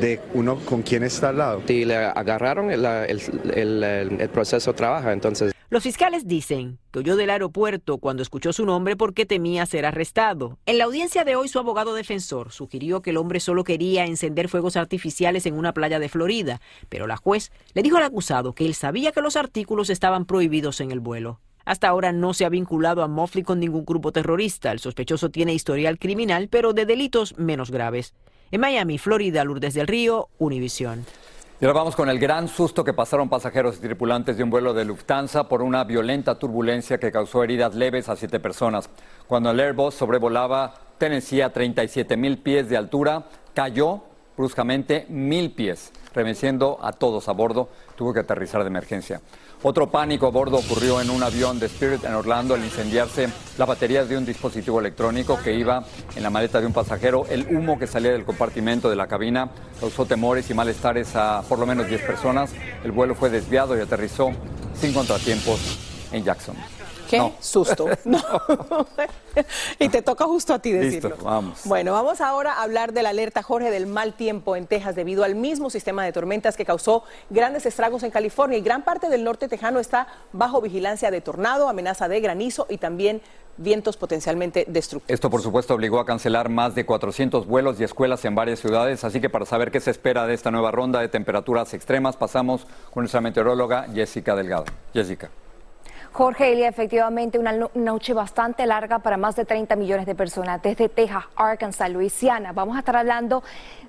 de 0.00 0.20
uno 0.32 0.58
con 0.64 0.82
quién 0.82 1.04
está 1.04 1.28
al 1.28 1.38
lado. 1.38 1.62
Si 1.66 1.84
le 1.84 1.96
agarraron, 1.96 2.70
el, 2.70 2.84
el, 2.84 3.84
el 3.84 4.28
proceso 4.30 4.72
trabaja, 4.72 5.12
entonces 5.12 5.53
los 5.70 5.82
fiscales 5.82 6.26
dicen 6.26 6.78
que 6.90 6.98
huyó 6.98 7.16
del 7.16 7.30
aeropuerto 7.30 7.98
cuando 7.98 8.22
escuchó 8.22 8.52
su 8.52 8.66
nombre 8.66 8.96
porque 8.96 9.26
temía 9.26 9.64
ser 9.66 9.86
arrestado. 9.86 10.58
En 10.66 10.78
la 10.78 10.84
audiencia 10.84 11.24
de 11.24 11.36
hoy, 11.36 11.48
su 11.48 11.58
abogado 11.58 11.94
defensor 11.94 12.52
sugirió 12.52 13.00
que 13.00 13.10
el 13.10 13.16
hombre 13.16 13.40
solo 13.40 13.64
quería 13.64 14.04
encender 14.04 14.48
fuegos 14.48 14.76
artificiales 14.76 15.46
en 15.46 15.54
una 15.54 15.72
playa 15.72 15.98
de 15.98 16.08
Florida, 16.08 16.60
pero 16.88 17.06
la 17.06 17.16
juez 17.16 17.50
le 17.72 17.82
dijo 17.82 17.96
al 17.96 18.02
acusado 18.02 18.54
que 18.54 18.66
él 18.66 18.74
sabía 18.74 19.12
que 19.12 19.22
los 19.22 19.36
artículos 19.36 19.90
estaban 19.90 20.26
prohibidos 20.26 20.80
en 20.80 20.90
el 20.90 21.00
vuelo. 21.00 21.40
Hasta 21.64 21.88
ahora 21.88 22.12
no 22.12 22.34
se 22.34 22.44
ha 22.44 22.50
vinculado 22.50 23.02
a 23.02 23.08
Moffley 23.08 23.42
con 23.42 23.58
ningún 23.58 23.86
grupo 23.86 24.12
terrorista. 24.12 24.70
El 24.70 24.80
sospechoso 24.80 25.30
tiene 25.30 25.54
historial 25.54 25.98
criminal, 25.98 26.48
pero 26.48 26.74
de 26.74 26.84
delitos 26.84 27.38
menos 27.38 27.70
graves. 27.70 28.12
En 28.50 28.60
Miami, 28.60 28.98
Florida, 28.98 29.44
Lourdes 29.44 29.72
del 29.74 29.86
Río, 29.86 30.28
Univisión. 30.38 31.06
Ahora 31.64 31.78
vamos 31.78 31.96
con 31.96 32.10
el 32.10 32.18
gran 32.18 32.46
susto 32.48 32.84
que 32.84 32.92
pasaron 32.92 33.30
pasajeros 33.30 33.78
y 33.78 33.80
tripulantes 33.80 34.36
de 34.36 34.42
un 34.42 34.50
vuelo 34.50 34.74
de 34.74 34.84
Lufthansa 34.84 35.48
por 35.48 35.62
una 35.62 35.82
violenta 35.84 36.38
turbulencia 36.38 36.98
que 36.98 37.10
causó 37.10 37.42
heridas 37.42 37.74
leves 37.74 38.10
a 38.10 38.16
siete 38.16 38.38
personas. 38.38 38.90
Cuando 39.26 39.50
el 39.50 39.58
Airbus 39.58 39.94
sobrevolaba 39.94 40.74
Tennessee 40.98 41.40
a 41.40 41.54
37 41.54 42.18
mil 42.18 42.36
pies 42.36 42.68
de 42.68 42.76
altura, 42.76 43.24
cayó 43.54 44.02
bruscamente 44.36 45.06
mil 45.08 45.52
pies. 45.52 45.90
Remeciendo 46.14 46.78
a 46.82 46.92
todos 46.92 47.28
a 47.28 47.32
bordo. 47.32 47.68
Tuvo 47.96 48.12
que 48.12 48.20
aterrizar 48.20 48.62
de 48.62 48.68
emergencia. 48.68 49.20
Otro 49.62 49.90
pánico 49.90 50.26
a 50.26 50.30
bordo 50.30 50.58
ocurrió 50.58 51.00
en 51.00 51.10
un 51.10 51.22
avión 51.22 51.58
de 51.58 51.66
Spirit 51.66 52.04
en 52.04 52.14
Orlando 52.14 52.54
al 52.54 52.64
incendiarse 52.64 53.28
la 53.58 53.64
batería 53.64 54.04
de 54.04 54.16
un 54.16 54.26
dispositivo 54.26 54.80
electrónico 54.80 55.38
que 55.42 55.54
iba 55.54 55.84
en 56.14 56.22
la 56.22 56.30
maleta 56.30 56.60
de 56.60 56.66
un 56.66 56.72
pasajero. 56.72 57.26
El 57.28 57.46
humo 57.54 57.78
que 57.78 57.86
salía 57.86 58.12
del 58.12 58.24
compartimento 58.24 58.90
de 58.90 58.96
la 58.96 59.06
cabina 59.06 59.50
causó 59.80 60.06
temores 60.06 60.50
y 60.50 60.54
malestares 60.54 61.16
a 61.16 61.42
por 61.48 61.58
lo 61.58 61.66
menos 61.66 61.88
10 61.88 62.02
personas. 62.02 62.52
El 62.84 62.92
vuelo 62.92 63.14
fue 63.14 63.30
desviado 63.30 63.76
y 63.76 63.80
aterrizó 63.80 64.32
sin 64.74 64.92
contratiempos 64.92 65.78
en 66.12 66.24
Jackson. 66.24 66.56
Qué 67.08 67.32
susto. 67.40 67.88
No. 68.04 68.20
y 69.78 69.88
te 69.88 70.02
toca 70.02 70.26
justo 70.26 70.54
a 70.54 70.58
ti 70.58 70.70
decirlo. 70.72 71.10
Listo, 71.10 71.24
vamos. 71.24 71.62
Bueno, 71.64 71.92
vamos 71.92 72.20
ahora 72.20 72.54
a 72.54 72.62
hablar 72.62 72.92
de 72.92 73.02
la 73.02 73.08
alerta 73.08 73.42
Jorge 73.42 73.70
del 73.70 73.86
mal 73.86 74.14
tiempo 74.14 74.56
en 74.56 74.66
Texas 74.66 74.94
debido 74.94 75.24
al 75.24 75.34
mismo 75.34 75.70
sistema 75.70 76.04
de 76.04 76.12
tormentas 76.12 76.56
que 76.56 76.64
causó 76.64 77.02
grandes 77.30 77.66
estragos 77.66 78.02
en 78.02 78.10
California 78.10 78.58
y 78.58 78.60
gran 78.60 78.82
parte 78.82 79.08
del 79.08 79.24
norte 79.24 79.48
tejano 79.48 79.80
está 79.80 80.06
bajo 80.32 80.60
vigilancia 80.60 81.10
de 81.10 81.20
tornado, 81.20 81.68
amenaza 81.68 82.08
de 82.08 82.20
granizo 82.20 82.66
y 82.68 82.78
también 82.78 83.22
vientos 83.56 83.96
potencialmente 83.96 84.64
destructivos. 84.68 85.12
Esto, 85.12 85.30
por 85.30 85.42
supuesto, 85.42 85.74
obligó 85.74 86.00
a 86.00 86.06
cancelar 86.06 86.48
más 86.48 86.74
de 86.74 86.84
400 86.84 87.46
vuelos 87.46 87.80
y 87.80 87.84
escuelas 87.84 88.24
en 88.24 88.34
varias 88.34 88.60
ciudades, 88.60 89.04
así 89.04 89.20
que 89.20 89.30
para 89.30 89.46
saber 89.46 89.70
qué 89.70 89.80
se 89.80 89.90
espera 89.90 90.26
de 90.26 90.34
esta 90.34 90.50
nueva 90.50 90.70
ronda 90.70 91.00
de 91.00 91.08
temperaturas 91.08 91.72
extremas, 91.74 92.16
pasamos 92.16 92.66
con 92.92 93.02
nuestra 93.02 93.20
meteoróloga 93.20 93.86
Jessica 93.92 94.34
Delgado. 94.34 94.64
Jessica. 94.92 95.30
Jorge 96.14 96.52
Elia, 96.52 96.68
efectivamente 96.68 97.40
una 97.40 97.50
noche 97.74 98.14
bastante 98.14 98.66
larga 98.66 99.00
para 99.00 99.16
más 99.16 99.34
de 99.34 99.44
30 99.44 99.74
millones 99.74 100.06
de 100.06 100.14
personas 100.14 100.62
desde 100.62 100.88
Texas, 100.88 101.24
Arkansas, 101.34 101.90
Luisiana. 101.90 102.52
Vamos 102.52 102.76
a 102.76 102.78
estar 102.78 102.94
hablando 102.94 103.42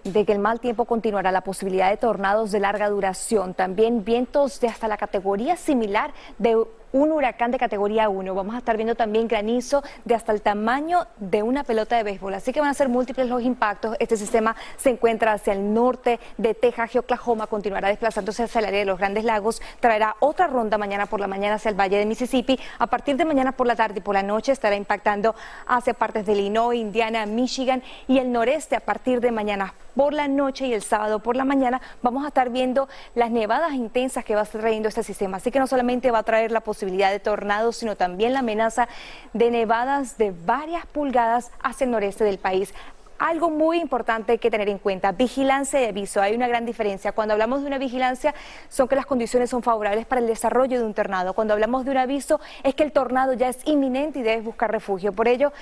de 0.03 0.25
que 0.25 0.32
el 0.32 0.39
mal 0.39 0.60
tiempo 0.60 0.86
continuará, 0.86 1.32
la 1.32 1.41
posibilidad 1.41 1.91
de 1.91 1.98
tornados 1.98 2.51
de 2.51 2.60
larga 2.60 2.89
duración, 2.89 3.53
también 3.53 4.03
vientos 4.03 4.60
de 4.60 4.70
hasta 4.70 4.88
la 4.88 4.98
categoría 4.98 5.55
similar 5.55 6.15
de 6.39 6.65
un 6.96 7.12
huracán 7.12 7.52
de 7.52 7.60
categoría 7.60 8.08
1. 8.08 8.34
Vamos 8.34 8.56
a 8.56 8.60
estar 8.60 8.78
viendo 8.78 8.96
también 8.96 9.28
granizo 9.28 9.84
de 10.06 10.16
hasta 10.16 10.32
el 10.32 10.42
tamaño 10.42 11.08
de 11.18 11.44
una 11.44 11.66
pelota 11.66 11.98
de 11.98 12.04
béisbol. 12.04 12.34
Así 12.34 12.54
que 12.54 12.62
van 12.62 12.70
a 12.70 12.74
ser 12.74 12.88
múltiples 12.88 13.28
los 13.28 13.42
impactos. 13.42 13.98
Este 14.00 14.16
sistema 14.16 14.56
se 14.78 14.92
encuentra 14.92 15.34
hacia 15.34 15.52
el 15.52 15.74
norte 15.74 16.22
de 16.38 16.54
Texas 16.54 16.96
y 16.96 16.98
Oklahoma, 16.98 17.48
continuará 17.48 17.90
desplazándose 17.90 18.44
hacia 18.44 18.60
el 18.60 18.66
área 18.66 18.80
de 18.80 18.86
los 18.86 18.98
Grandes 18.98 19.25
Lagos, 19.25 19.62
traerá 19.82 20.16
otra 20.22 20.48
ronda 20.48 20.78
mañana 20.78 21.06
por 21.06 21.20
la 21.20 21.28
mañana 21.28 21.56
hacia 21.56 21.68
el 21.68 21.75
Valle 21.75 21.98
de 21.98 22.06
Mississippi. 22.06 22.58
A 22.80 22.88
partir 22.88 23.18
de 23.18 23.25
mañana 23.25 23.52
por 23.52 23.68
la 23.68 23.75
tarde 23.75 24.00
y 24.00 24.02
por 24.02 24.16
la 24.16 24.24
noche 24.24 24.54
estará 24.54 24.78
impactando 24.78 25.36
hacia 25.68 25.94
partes 25.94 26.25
de 26.25 26.32
Illinois, 26.32 26.80
Indiana, 26.80 27.25
Michigan 27.25 27.84
y 28.08 28.20
el 28.20 28.32
noreste 28.32 28.78
a 28.78 28.80
partir 28.80 29.20
de 29.20 29.32
mañana 29.32 29.74
por 29.96 30.14
la 30.14 30.28
noche 30.28 30.68
y 30.68 30.74
el 30.74 30.84
sábado 30.84 31.20
por 31.20 31.36
la 31.36 31.46
mañana 31.46 31.82
vamos 32.02 32.24
a 32.25 32.28
estar 32.28 32.50
viendo 32.50 32.88
las 33.16 33.32
nevadas 33.32 33.74
intensas 33.74 34.24
que 34.24 34.36
va 34.36 34.42
a 34.42 34.44
estar 34.44 34.62
trayendo 34.62 34.90
este 34.90 35.04
sistema. 35.04 35.38
Así 35.38 35.52
que 35.52 35.60
no 35.60 35.68
solamente 35.68 36.12
va 36.12 36.20
a 36.20 36.24
traer 36.24 36.52
la 36.52 36.62
posibilidad 36.62 37.12
de 37.12 37.20
tornados, 37.20 37.78
sino 37.78 37.96
también 37.96 38.34
la 38.34 38.40
amenaza 38.40 38.88
de 39.34 39.50
nevadas 39.52 40.18
de 40.18 40.34
varias 40.46 40.86
pulgadas 40.86 41.52
hacia 41.64 41.86
el 41.86 41.92
noreste 41.92 42.24
del 42.24 42.38
país. 42.38 42.74
Algo 43.18 43.50
muy 43.50 43.80
importante 43.80 44.38
que 44.40 44.52
tener 44.52 44.68
en 44.68 44.78
cuenta, 44.78 45.14
vigilancia 45.14 45.82
y 45.82 45.86
aviso. 45.86 46.22
Hay 46.22 46.36
una 46.36 46.50
gran 46.50 46.66
diferencia. 46.66 47.14
Cuando 47.14 47.34
hablamos 47.34 47.62
de 47.62 47.68
una 47.68 47.78
vigilancia 47.78 48.36
son 48.68 48.90
que 48.90 48.98
las 48.98 49.06
condiciones 49.06 49.50
son 49.50 49.64
favorables 49.64 50.06
para 50.06 50.20
el 50.20 50.28
desarrollo 50.28 50.78
de 50.78 50.86
un 50.86 50.94
tornado. 50.94 51.34
Cuando 51.34 51.54
hablamos 51.54 51.86
de 51.86 51.92
un 51.92 51.98
aviso 51.98 52.42
es 52.64 52.75
que 52.75 52.84
el 52.84 52.92
tornado 52.92 53.32
ya 53.32 53.48
es 53.48 53.60
inminente 53.66 54.20
y 54.20 54.24
debes 54.24 54.44
buscar 54.44 54.70
refugio. 54.70 55.14
Por 55.14 55.30
ello, 55.30 55.54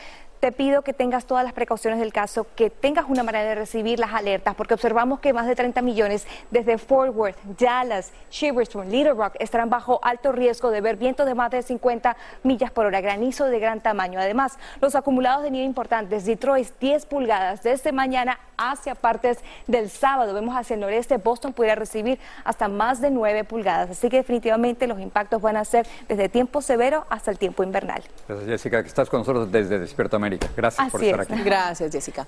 te 0.43 0.51
pido 0.51 0.81
que 0.81 0.91
tengas 0.91 1.25
todas 1.25 1.45
las 1.45 1.53
precauciones 1.53 2.01
del 2.01 2.11
caso, 2.11 2.45
que 2.57 2.69
tengas 2.69 3.05
una 3.07 3.23
manera 3.23 3.47
de 3.47 3.55
recibir 3.55 3.97
las 3.97 4.11
alertas, 4.11 4.55
porque 4.55 4.73
observamos 4.73 5.21
que 5.21 5.31
más 5.31 5.47
de 5.47 5.55
30 5.55 5.81
millones 5.81 6.27
desde 6.51 6.77
Fort 6.77 7.15
Worth, 7.15 7.37
Dallas, 7.57 8.11
Shiverston, 8.29 8.89
Little 8.89 9.13
Rock 9.13 9.37
estarán 9.39 9.69
bajo 9.69 10.01
alto 10.03 10.33
riesgo 10.33 10.69
de 10.69 10.81
ver 10.81 10.97
vientos 10.97 11.25
de 11.25 11.33
más 11.33 11.49
de 11.49 11.61
50 11.61 12.17
millas 12.43 12.71
por 12.71 12.85
hora, 12.85 12.99
granizo 12.99 13.45
de 13.45 13.57
gran 13.57 13.79
tamaño. 13.79 14.19
Además, 14.19 14.59
los 14.81 14.95
acumulados 14.95 15.43
de 15.43 15.51
nieve 15.51 15.65
importantes, 15.65 16.25
Detroit 16.25 16.67
10 16.77 17.05
pulgadas 17.05 17.63
desde 17.63 17.93
mañana 17.93 18.37
hacia 18.57 18.95
partes 18.95 19.37
del 19.67 19.89
sábado. 19.89 20.33
Vemos 20.33 20.57
hacia 20.57 20.73
el 20.73 20.81
noreste, 20.81 21.15
Boston 21.19 21.53
pudiera 21.53 21.75
recibir 21.75 22.19
hasta 22.43 22.67
más 22.67 22.99
de 22.99 23.11
9 23.11 23.45
pulgadas. 23.45 23.91
Así 23.91 24.09
que 24.09 24.17
definitivamente 24.17 24.87
los 24.87 24.99
impactos 24.99 25.41
van 25.41 25.55
a 25.55 25.63
ser 25.63 25.87
desde 26.09 26.27
tiempo 26.27 26.61
severo 26.61 27.05
hasta 27.09 27.31
el 27.31 27.37
tiempo 27.37 27.63
invernal. 27.63 28.03
Gracias, 28.27 28.49
Jessica, 28.49 28.81
que 28.81 28.89
estás 28.89 29.09
con 29.09 29.21
nosotros 29.21 29.49
desde 29.49 29.79
Despierto 29.79 30.17
América. 30.17 30.32
Gracias 30.55 30.89
por 30.91 31.03
estar 31.03 31.21
aquí. 31.21 31.41
Gracias, 31.43 31.91
Jessica. 31.91 32.27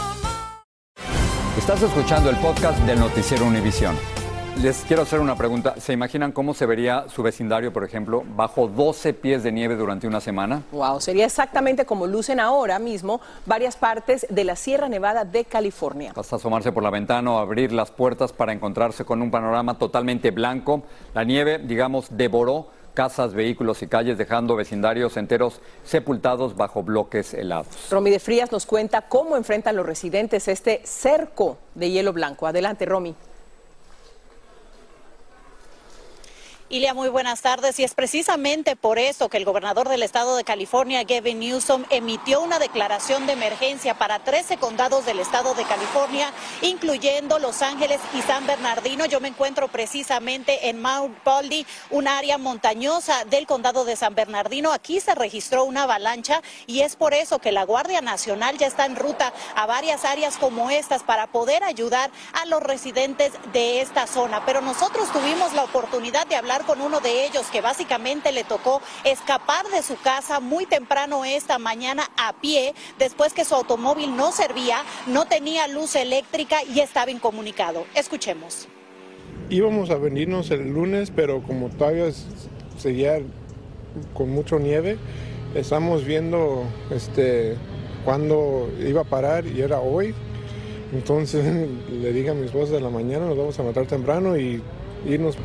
Estás 1.73 1.89
escuchando 1.89 2.29
el 2.29 2.35
podcast 2.35 2.77
del 2.79 2.99
Noticiero 2.99 3.45
Univisión. 3.45 3.95
Les 4.61 4.81
quiero 4.81 5.03
hacer 5.03 5.21
una 5.21 5.37
pregunta. 5.37 5.75
¿Se 5.79 5.93
imaginan 5.93 6.33
cómo 6.33 6.53
se 6.53 6.65
vería 6.65 7.05
su 7.07 7.23
vecindario, 7.23 7.71
por 7.71 7.85
ejemplo, 7.85 8.25
bajo 8.35 8.67
12 8.67 9.13
pies 9.13 9.41
de 9.41 9.53
nieve 9.53 9.77
durante 9.77 10.05
una 10.05 10.19
semana? 10.19 10.63
Wow, 10.73 10.99
sería 10.99 11.25
exactamente 11.25 11.85
como 11.85 12.07
lucen 12.07 12.41
ahora 12.41 12.77
mismo 12.77 13.21
varias 13.45 13.77
partes 13.77 14.27
de 14.29 14.43
la 14.43 14.57
Sierra 14.57 14.89
Nevada 14.89 15.23
de 15.23 15.45
California. 15.45 16.11
Hasta 16.13 16.35
asomarse 16.35 16.73
por 16.73 16.83
la 16.83 16.89
ventana 16.89 17.31
o 17.31 17.37
abrir 17.37 17.71
las 17.71 17.89
puertas 17.89 18.33
para 18.33 18.51
encontrarse 18.51 19.05
con 19.05 19.21
un 19.21 19.31
panorama 19.31 19.77
totalmente 19.77 20.31
blanco. 20.31 20.83
La 21.13 21.23
nieve, 21.23 21.57
digamos, 21.57 22.07
devoró 22.11 22.67
casas, 22.93 23.33
vehículos 23.33 23.81
y 23.81 23.87
calles, 23.87 24.17
dejando 24.17 24.55
vecindarios 24.55 25.17
enteros 25.17 25.61
sepultados 25.83 26.55
bajo 26.55 26.83
bloques 26.83 27.33
helados. 27.33 27.89
Romy 27.89 28.11
de 28.11 28.19
Frías 28.19 28.51
nos 28.51 28.65
cuenta 28.65 29.03
cómo 29.03 29.37
enfrentan 29.37 29.75
los 29.75 29.85
residentes 29.85 30.47
este 30.47 30.81
cerco 30.83 31.57
de 31.75 31.89
hielo 31.89 32.13
blanco. 32.13 32.47
Adelante, 32.47 32.85
Romy. 32.85 33.15
Ilia, 36.71 36.93
muy 36.93 37.09
buenas 37.09 37.41
tardes. 37.41 37.77
Y 37.79 37.83
es 37.83 37.95
precisamente 37.95 38.77
por 38.77 38.97
eso 38.97 39.27
que 39.27 39.35
el 39.35 39.43
gobernador 39.43 39.89
del 39.89 40.03
estado 40.03 40.37
de 40.37 40.45
California, 40.45 41.03
Gavin 41.03 41.41
Newsom, 41.41 41.83
emitió 41.89 42.39
una 42.39 42.59
declaración 42.59 43.27
de 43.27 43.33
emergencia 43.33 43.97
para 43.97 44.19
13 44.19 44.55
condados 44.55 45.05
del 45.05 45.19
estado 45.19 45.53
de 45.53 45.65
California, 45.65 46.31
incluyendo 46.61 47.39
Los 47.39 47.61
Ángeles 47.61 47.99
y 48.13 48.21
San 48.21 48.47
Bernardino. 48.47 49.05
Yo 49.05 49.19
me 49.19 49.27
encuentro 49.27 49.67
precisamente 49.67 50.69
en 50.69 50.81
Mount 50.81 51.21
Baldy, 51.25 51.65
un 51.89 52.07
área 52.07 52.37
montañosa 52.37 53.25
del 53.25 53.47
condado 53.47 53.83
de 53.83 53.97
San 53.97 54.15
Bernardino. 54.15 54.71
Aquí 54.71 55.01
se 55.01 55.13
registró 55.13 55.65
una 55.65 55.83
avalancha 55.83 56.41
y 56.67 56.83
es 56.83 56.95
por 56.95 57.13
eso 57.13 57.39
que 57.39 57.51
la 57.51 57.65
Guardia 57.65 57.99
Nacional 57.99 58.57
ya 58.57 58.67
está 58.67 58.85
en 58.85 58.95
ruta 58.95 59.33
a 59.57 59.65
varias 59.65 60.05
áreas 60.05 60.37
como 60.37 60.69
estas 60.69 61.03
para 61.03 61.27
poder 61.27 61.65
ayudar 61.65 62.11
a 62.31 62.45
los 62.45 62.63
residentes 62.63 63.33
de 63.51 63.81
esta 63.81 64.07
zona. 64.07 64.45
Pero 64.45 64.61
nosotros 64.61 65.11
tuvimos 65.11 65.51
la 65.51 65.65
oportunidad 65.65 66.25
de 66.27 66.37
hablar 66.37 66.60
con 66.65 66.81
uno 66.81 66.99
de 66.99 67.25
ellos 67.25 67.47
que 67.51 67.61
básicamente 67.61 68.31
le 68.31 68.43
tocó 68.43 68.81
escapar 69.03 69.65
de 69.67 69.81
su 69.81 69.95
casa 69.97 70.39
muy 70.39 70.65
temprano 70.65 71.25
esta 71.25 71.59
mañana 71.59 72.09
a 72.17 72.33
pie 72.33 72.73
después 72.97 73.33
que 73.33 73.45
su 73.45 73.55
automóvil 73.55 74.15
no 74.15 74.31
servía, 74.31 74.83
no 75.07 75.25
tenía 75.25 75.67
luz 75.67 75.95
eléctrica 75.95 76.63
y 76.63 76.79
estaba 76.79 77.11
incomunicado. 77.11 77.85
Escuchemos. 77.95 78.67
Íbamos 79.49 79.89
a 79.89 79.95
venirnos 79.95 80.51
el 80.51 80.73
lunes, 80.73 81.11
pero 81.13 81.41
como 81.43 81.69
todavía 81.69 82.05
seguía 82.77 83.19
con 84.13 84.29
mucho 84.29 84.59
nieve, 84.59 84.97
estamos 85.55 86.05
viendo 86.05 86.63
este 86.89 87.57
cuándo 88.05 88.69
iba 88.79 89.01
a 89.01 89.05
parar 89.05 89.45
y 89.45 89.61
era 89.61 89.79
hoy. 89.79 90.13
Entonces 90.93 91.45
le 91.91 92.13
dije 92.13 92.29
a 92.29 92.33
mi 92.33 92.45
esposa 92.45 92.73
de 92.73 92.81
la 92.81 92.89
mañana, 92.89 93.25
nos 93.25 93.37
vamos 93.37 93.59
a 93.59 93.63
matar 93.63 93.85
temprano 93.85 94.37
y 94.37 94.61
irnos 95.05 95.37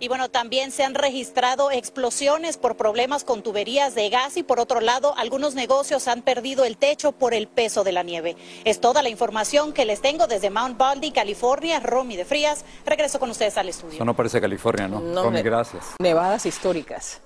y 0.00 0.08
bueno, 0.08 0.30
también 0.30 0.72
se 0.72 0.82
han 0.82 0.94
registrado 0.94 1.70
explosiones 1.70 2.56
por 2.56 2.76
problemas 2.76 3.22
con 3.22 3.42
tuberías 3.42 3.94
de 3.94 4.08
gas 4.08 4.36
y 4.38 4.42
por 4.42 4.58
otro 4.58 4.80
lado, 4.80 5.14
algunos 5.16 5.54
negocios 5.54 6.08
han 6.08 6.22
perdido 6.22 6.64
el 6.64 6.78
techo 6.78 7.12
por 7.12 7.34
el 7.34 7.46
peso 7.46 7.84
de 7.84 7.92
la 7.92 8.02
nieve. 8.02 8.36
Es 8.64 8.80
toda 8.80 9.02
la 9.02 9.10
información 9.10 9.72
que 9.72 9.84
les 9.84 10.00
tengo 10.00 10.26
desde 10.26 10.48
Mount 10.50 10.78
Baldy, 10.78 11.12
California. 11.12 11.80
Romy 11.80 12.16
de 12.16 12.24
Frías, 12.24 12.64
regreso 12.86 13.18
con 13.20 13.30
ustedes 13.30 13.58
al 13.58 13.68
estudio. 13.68 13.94
Eso 13.94 14.04
no 14.04 14.16
parece 14.16 14.40
California, 14.40 14.88
¿no? 14.88 15.22
Romy, 15.22 15.42
gracias. 15.42 15.94
Nevadas 16.00 16.46
históricas. 16.46 17.20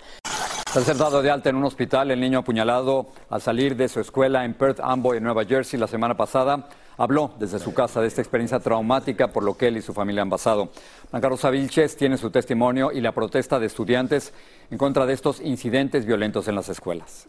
Al 0.75 0.85
ser 0.85 0.97
dado 0.97 1.23
de 1.23 1.31
alta 1.31 1.51
en 1.51 1.57
un 1.57 1.65
hospital, 1.65 2.11
el 2.11 2.19
niño 2.19 2.41
apuñalado 2.41 3.07
al 3.31 3.41
salir 3.41 3.77
de 3.77 3.89
su 3.89 4.01
escuela 4.01 4.45
en 4.45 4.55
Perth 4.55 4.81
Amboy, 4.81 5.19
en 5.19 5.23
Nueva 5.23 5.45
Jersey, 5.45 5.79
la 5.79 5.87
semana 5.87 6.17
pasada, 6.17 6.69
habló 6.97 7.33
desde 7.39 7.59
su 7.59 7.75
casa 7.75 8.01
de 8.01 8.09
esta 8.09 8.21
experiencia 8.21 8.61
traumática 8.61 9.29
por 9.29 9.43
lo 9.43 9.57
que 9.57 9.69
él 9.69 9.77
y 9.77 9.83
su 9.83 9.93
familia 9.93 10.23
han 10.23 10.31
pasado. 10.31 10.71
Blanca 11.11 11.29
Rosa 11.29 11.51
Vilches 11.51 11.97
tiene 11.97 12.17
su 12.17 12.31
testimonio 12.31 12.93
y 12.93 13.01
la 13.01 13.13
protesta 13.13 13.59
de 13.59 13.67
estudiantes 13.67 14.33
en 14.71 14.79
contra 14.79 15.07
de 15.07 15.13
estos 15.13 15.41
incidentes 15.41 16.07
violentos 16.07 16.49
en 16.49 16.55
las 16.55 16.69
escuelas. 16.69 17.29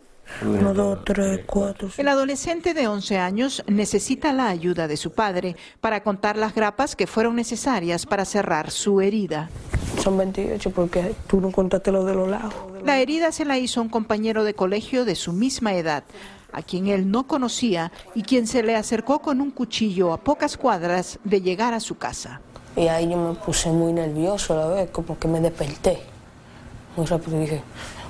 El 1.97 2.07
adolescente 2.07 2.73
de 2.73 2.87
11 2.87 3.17
años 3.17 3.63
necesita 3.67 4.33
la 4.33 4.47
ayuda 4.47 4.87
de 4.87 4.97
su 4.97 5.11
padre 5.11 5.55
para 5.81 6.01
contar 6.01 6.35
las 6.35 6.55
grapas 6.55 6.95
que 6.95 7.07
fueron 7.07 7.35
necesarias 7.35 8.05
para 8.05 8.25
cerrar 8.25 8.71
su 8.71 9.01
herida. 9.01 9.49
Son 10.01 10.17
28 10.17 10.71
porque 10.71 11.13
tú 11.27 11.39
no 11.39 11.51
contaste 11.51 11.91
lo 11.91 12.03
de 12.03 12.15
los 12.15 12.27
lados. 12.27 12.53
La 12.83 12.99
herida 12.99 13.31
se 13.31 13.45
la 13.45 13.57
hizo 13.57 13.81
un 13.81 13.89
compañero 13.89 14.43
de 14.43 14.53
colegio 14.53 15.05
de 15.05 15.15
su 15.15 15.31
misma 15.31 15.73
edad, 15.75 16.03
a 16.55 16.61
quien 16.61 16.87
él 16.87 17.11
no 17.11 17.27
conocía 17.27 17.91
y 18.15 18.23
quien 18.23 18.47
se 18.47 18.63
le 18.63 18.75
acercó 18.75 19.19
con 19.19 19.41
un 19.41 19.51
cuchillo 19.51 20.13
a 20.13 20.17
pocas 20.17 20.55
cuadras 20.55 21.19
de 21.25 21.41
llegar 21.41 21.73
a 21.73 21.81
su 21.81 21.97
casa. 21.97 22.39
Y 22.77 22.87
ahí 22.87 23.09
yo 23.09 23.17
me 23.17 23.35
puse 23.35 23.69
muy 23.69 23.91
nervioso 23.91 24.53
a 24.53 24.57
la 24.57 24.67
vez, 24.67 24.89
como 24.89 25.19
que 25.19 25.27
me 25.27 25.41
desperté. 25.41 25.99
Muy 26.95 27.05
rápido 27.05 27.39
dije, 27.39 27.61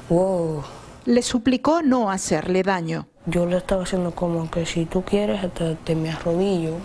wow. 0.09 0.63
Le 1.05 1.21
suplicó 1.21 1.81
no 1.81 2.09
hacerle 2.11 2.61
daño. 2.61 3.07
Yo 3.25 3.47
le 3.47 3.57
estaba 3.57 3.83
haciendo 3.83 4.11
como 4.11 4.49
que 4.49 4.65
si 4.65 4.85
tú 4.85 5.03
quieres, 5.03 5.51
te, 5.53 5.75
te 5.75 5.95
me 5.95 6.11
arrodillo. 6.11 6.75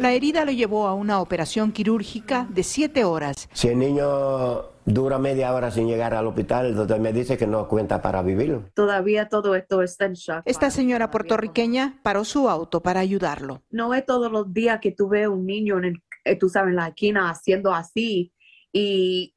La 0.00 0.14
herida 0.14 0.46
lo 0.46 0.50
llevó 0.50 0.86
a 0.86 0.94
una 0.94 1.20
operación 1.20 1.72
quirúrgica 1.72 2.46
de 2.48 2.62
siete 2.62 3.04
horas. 3.04 3.50
Si 3.52 3.68
el 3.68 3.78
niño 3.78 4.62
dura 4.86 5.18
media 5.18 5.52
hora 5.52 5.70
sin 5.70 5.88
llegar 5.88 6.14
al 6.14 6.26
hospital, 6.26 6.64
el 6.64 6.74
doctor 6.74 6.98
me 7.00 7.12
dice 7.12 7.36
que 7.36 7.46
no 7.46 7.68
cuenta 7.68 8.00
para 8.00 8.22
vivirlo. 8.22 8.64
Todavía 8.72 9.28
todo 9.28 9.54
esto 9.54 9.82
está 9.82 10.06
en 10.06 10.14
shock. 10.14 10.40
Esta 10.46 10.70
señora 10.70 11.10
puertorriqueña 11.10 12.00
paró 12.02 12.24
su 12.24 12.48
auto 12.48 12.80
para 12.80 13.00
ayudarlo. 13.00 13.62
No 13.68 13.92
es 13.92 14.06
todos 14.06 14.32
los 14.32 14.50
días 14.54 14.80
que 14.80 14.90
tú 14.90 15.06
ves 15.06 15.28
un 15.28 15.44
niño, 15.44 15.76
en 15.84 16.02
eh, 16.24 16.34
tú 16.34 16.48
sabes, 16.48 16.70
en 16.70 16.76
la 16.76 16.88
esquina 16.88 17.28
haciendo 17.28 17.74
así. 17.74 18.32
Y 18.72 19.34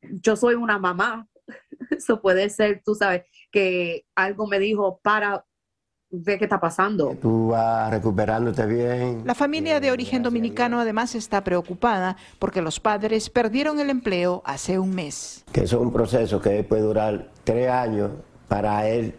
yo 0.00 0.36
soy 0.36 0.54
una 0.54 0.78
mamá. 0.78 1.26
Eso 1.90 2.22
puede 2.22 2.48
ser, 2.50 2.82
tú 2.84 2.94
sabes, 2.94 3.24
que 3.50 4.06
algo 4.14 4.46
me 4.46 4.60
dijo 4.60 5.00
para 5.02 5.44
ve 6.12 6.38
qué 6.38 6.44
está 6.44 6.60
pasando. 6.60 7.16
Tú 7.20 7.48
vas 7.48 7.90
recuperándote 7.90 8.66
bien. 8.66 9.22
La 9.24 9.34
familia 9.34 9.80
de 9.80 9.90
origen 9.90 10.22
dominicano 10.22 10.78
además 10.78 11.14
está 11.14 11.42
preocupada 11.42 12.16
porque 12.38 12.60
los 12.60 12.78
padres 12.78 13.30
perdieron 13.30 13.80
el 13.80 13.90
empleo 13.90 14.42
hace 14.44 14.78
un 14.78 14.94
mes. 14.94 15.44
Que 15.52 15.62
es 15.62 15.72
un 15.72 15.92
proceso 15.92 16.40
que 16.40 16.62
puede 16.64 16.82
durar 16.82 17.30
tres 17.44 17.70
años 17.70 18.10
para 18.46 18.86
él 18.86 19.14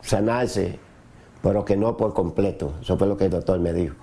sanarse, 0.00 0.78
pero 1.42 1.64
que 1.64 1.76
no 1.76 1.96
por 1.96 2.12
completo. 2.12 2.74
Eso 2.82 2.98
fue 2.98 3.06
lo 3.06 3.16
que 3.16 3.26
el 3.26 3.30
doctor 3.30 3.60
me 3.60 3.72
dijo. 3.72 3.94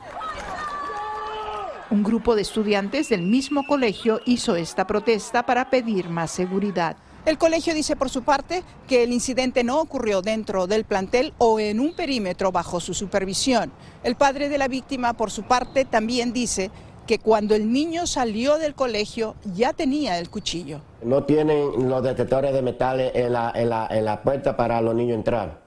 Un 1.92 2.04
grupo 2.04 2.36
de 2.36 2.44
estudiantes 2.44 3.10
del 3.10 3.24
mismo 3.24 3.66
colegio 3.68 4.22
hizo 4.26 4.56
esta 4.56 4.88
protesta 4.88 5.46
para 5.46 5.70
pedir 5.70 6.08
más 6.08 6.32
seguridad. 6.32 6.96
El 7.30 7.38
colegio 7.38 7.76
dice 7.76 7.96
por 7.96 8.10
su 8.10 8.24
parte 8.24 8.64
que 8.88 9.04
el 9.04 9.14
incidente 9.14 9.64
no 9.64 9.80
ocurrió 9.80 10.24
dentro 10.24 10.66
del 10.66 10.84
plantel 10.84 11.32
o 11.38 11.60
en 11.60 11.80
un 11.80 11.94
perímetro 11.94 12.52
bajo 12.52 12.80
su 12.80 12.96
supervisión. 12.96 13.72
El 14.04 14.16
padre 14.16 14.50
de 14.50 14.58
la 14.58 14.68
víctima, 14.68 15.14
por 15.14 15.30
su 15.30 15.44
parte, 15.44 15.86
también 15.86 16.34
dice 16.34 16.72
que 17.06 17.20
cuando 17.20 17.54
el 17.54 17.72
niño 17.72 18.08
salió 18.08 18.58
del 18.58 18.74
colegio 18.74 19.36
ya 19.54 19.74
tenía 19.74 20.18
el 20.18 20.32
cuchillo. 20.32 20.82
No 21.04 21.24
tienen 21.26 21.88
los 21.88 22.02
detectores 22.02 22.52
de 22.52 22.64
metales 22.64 23.12
en 23.14 23.34
la, 23.34 23.52
en 23.54 23.70
la, 23.70 23.88
en 23.92 24.06
la 24.06 24.24
puerta 24.24 24.58
para 24.58 24.82
los 24.82 24.96
niños 24.96 25.14
entrar. 25.14 25.62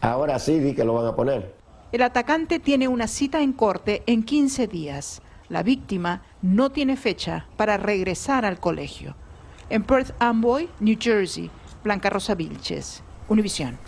Ahora 0.00 0.40
sí 0.40 0.58
di 0.58 0.74
que 0.74 0.82
lo 0.82 0.94
van 0.94 1.06
a 1.06 1.14
poner. 1.14 1.54
El 1.92 2.02
atacante 2.02 2.58
tiene 2.58 2.88
una 2.88 3.06
cita 3.06 3.40
en 3.40 3.52
corte 3.52 4.02
en 4.06 4.24
15 4.24 4.66
días. 4.66 5.22
La 5.48 5.62
víctima 5.62 6.22
no 6.42 6.72
tiene 6.72 6.96
fecha 6.96 7.46
para 7.56 7.76
regresar 7.76 8.44
al 8.44 8.58
colegio. 8.58 9.14
En 9.70 9.82
Perth 9.82 10.14
Amboy, 10.18 10.68
New 10.80 10.96
Jersey, 11.00 11.50
Blanca 11.82 12.10
Rosa 12.10 12.34
Vilches, 12.34 13.02
Univisión. 13.28 13.78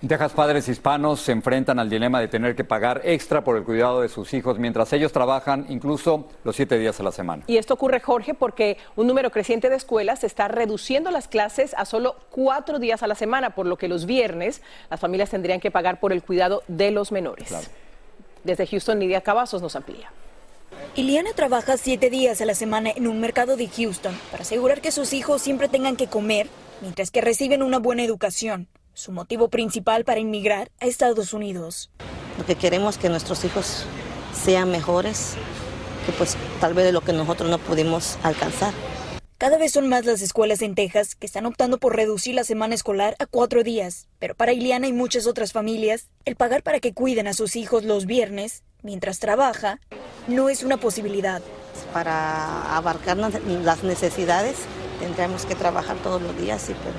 En 0.00 0.08
Texas, 0.08 0.32
padres 0.32 0.68
hispanos 0.68 1.20
se 1.20 1.32
enfrentan 1.32 1.78
al 1.78 1.88
dilema 1.88 2.20
de 2.20 2.28
tener 2.28 2.54
que 2.54 2.64
pagar 2.64 3.00
extra 3.04 3.42
por 3.42 3.56
el 3.56 3.64
cuidado 3.64 4.02
de 4.02 4.08
sus 4.08 4.34
hijos 4.34 4.58
mientras 4.58 4.92
ellos 4.92 5.12
trabajan 5.12 5.64
incluso 5.68 6.28
los 6.44 6.56
siete 6.56 6.78
días 6.78 7.00
a 7.00 7.02
la 7.02 7.12
semana. 7.12 7.44
Y 7.46 7.56
esto 7.56 7.74
ocurre, 7.74 8.00
Jorge, 8.00 8.34
porque 8.34 8.76
un 8.96 9.06
número 9.06 9.30
creciente 9.30 9.70
de 9.70 9.76
escuelas 9.76 10.24
está 10.24 10.48
reduciendo 10.48 11.10
las 11.10 11.28
clases 11.28 11.74
a 11.78 11.86
solo 11.86 12.16
cuatro 12.30 12.78
días 12.78 13.02
a 13.02 13.06
la 13.06 13.14
semana, 13.14 13.54
por 13.54 13.64
lo 13.64 13.78
que 13.78 13.88
los 13.88 14.04
viernes 14.04 14.60
las 14.90 15.00
familias 15.00 15.30
tendrían 15.30 15.60
que 15.60 15.70
pagar 15.70 16.00
por 16.00 16.12
el 16.12 16.22
cuidado 16.22 16.62
de 16.68 16.90
los 16.90 17.10
menores. 17.10 17.54
Desde 18.42 18.66
Houston, 18.66 18.98
Nidia 18.98 19.22
Cavazos 19.22 19.62
nos 19.62 19.74
amplía. 19.74 20.10
Iliana 20.96 21.32
trabaja 21.34 21.76
siete 21.76 22.10
días 22.10 22.40
a 22.40 22.44
la 22.44 22.54
semana 22.54 22.90
en 22.90 23.08
un 23.08 23.20
mercado 23.20 23.56
de 23.56 23.68
Houston 23.68 24.16
para 24.30 24.42
asegurar 24.42 24.80
que 24.80 24.92
sus 24.92 25.12
hijos 25.12 25.42
siempre 25.42 25.68
tengan 25.68 25.96
que 25.96 26.06
comer 26.06 26.48
mientras 26.80 27.10
que 27.10 27.20
reciben 27.20 27.62
una 27.62 27.78
buena 27.78 28.04
educación. 28.04 28.68
Su 28.92 29.10
motivo 29.10 29.48
principal 29.48 30.04
para 30.04 30.20
inmigrar 30.20 30.70
a 30.80 30.86
Estados 30.86 31.32
Unidos. 31.32 31.90
Lo 32.38 32.46
que 32.46 32.54
queremos 32.54 32.94
es 32.94 33.00
que 33.00 33.08
nuestros 33.08 33.44
hijos 33.44 33.86
sean 34.44 34.70
mejores 34.70 35.34
que 36.06 36.12
pues 36.12 36.36
tal 36.60 36.74
vez 36.74 36.84
de 36.84 36.92
lo 36.92 37.00
que 37.00 37.12
nosotros 37.12 37.50
no 37.50 37.58
pudimos 37.58 38.18
alcanzar. 38.22 38.72
Cada 39.36 39.58
vez 39.58 39.72
son 39.72 39.88
más 39.88 40.04
las 40.04 40.22
escuelas 40.22 40.62
en 40.62 40.76
Texas 40.76 41.16
que 41.16 41.26
están 41.26 41.44
optando 41.44 41.78
por 41.78 41.96
reducir 41.96 42.36
la 42.36 42.44
semana 42.44 42.74
escolar 42.74 43.16
a 43.18 43.26
cuatro 43.26 43.64
días, 43.64 44.06
pero 44.20 44.36
para 44.36 44.52
Iliana 44.52 44.86
y 44.86 44.92
muchas 44.92 45.26
otras 45.26 45.52
familias, 45.52 46.08
el 46.24 46.36
pagar 46.36 46.62
para 46.62 46.78
que 46.78 46.94
cuiden 46.94 47.26
a 47.26 47.34
sus 47.34 47.56
hijos 47.56 47.84
los 47.84 48.06
viernes 48.06 48.62
mientras 48.84 49.18
trabaja 49.18 49.80
no 50.28 50.48
es 50.48 50.62
una 50.62 50.76
posibilidad. 50.76 51.42
Para 51.92 52.76
abarcar 52.76 53.16
las 53.16 53.82
necesidades 53.82 54.56
tendremos 55.00 55.44
que 55.44 55.56
trabajar 55.56 55.96
todos 55.96 56.22
los 56.22 56.36
días 56.36 56.70
y 56.70 56.74
pues 56.74 56.94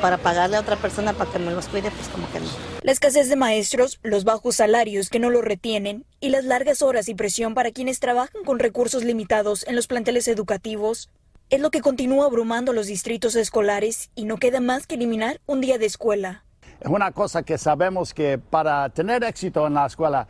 para 0.00 0.18
pagarle 0.18 0.56
a 0.56 0.60
otra 0.60 0.76
persona 0.76 1.12
para 1.12 1.30
que 1.30 1.38
me 1.38 1.50
los 1.52 1.68
cuide, 1.68 1.90
pues 1.90 2.08
como 2.08 2.30
que 2.30 2.40
no. 2.40 2.46
La 2.82 2.92
escasez 2.92 3.28
de 3.28 3.36
maestros, 3.36 3.98
los 4.02 4.24
bajos 4.24 4.56
salarios 4.56 5.10
que 5.10 5.18
no 5.18 5.30
lo 5.30 5.42
retienen 5.42 6.04
y 6.20 6.28
las 6.30 6.44
largas 6.44 6.82
horas 6.82 7.08
y 7.08 7.14
presión 7.14 7.54
para 7.54 7.70
quienes 7.70 8.00
trabajan 8.00 8.44
con 8.44 8.58
recursos 8.58 9.04
limitados 9.04 9.66
en 9.66 9.74
los 9.76 9.86
planteles 9.86 10.28
educativos 10.28 11.10
es 11.48 11.60
lo 11.60 11.70
que 11.70 11.80
continúa 11.80 12.26
abrumando 12.26 12.72
los 12.72 12.86
distritos 12.86 13.36
escolares 13.36 14.10
y 14.14 14.24
no 14.24 14.36
queda 14.36 14.60
más 14.60 14.86
que 14.86 14.96
eliminar 14.96 15.40
un 15.46 15.60
día 15.60 15.78
de 15.78 15.86
escuela. 15.86 16.44
Es 16.80 16.88
una 16.88 17.12
cosa 17.12 17.42
que 17.42 17.56
sabemos 17.56 18.12
que 18.12 18.38
para 18.38 18.88
tener 18.90 19.24
éxito 19.24 19.66
en 19.66 19.74
la 19.74 19.86
escuela 19.86 20.26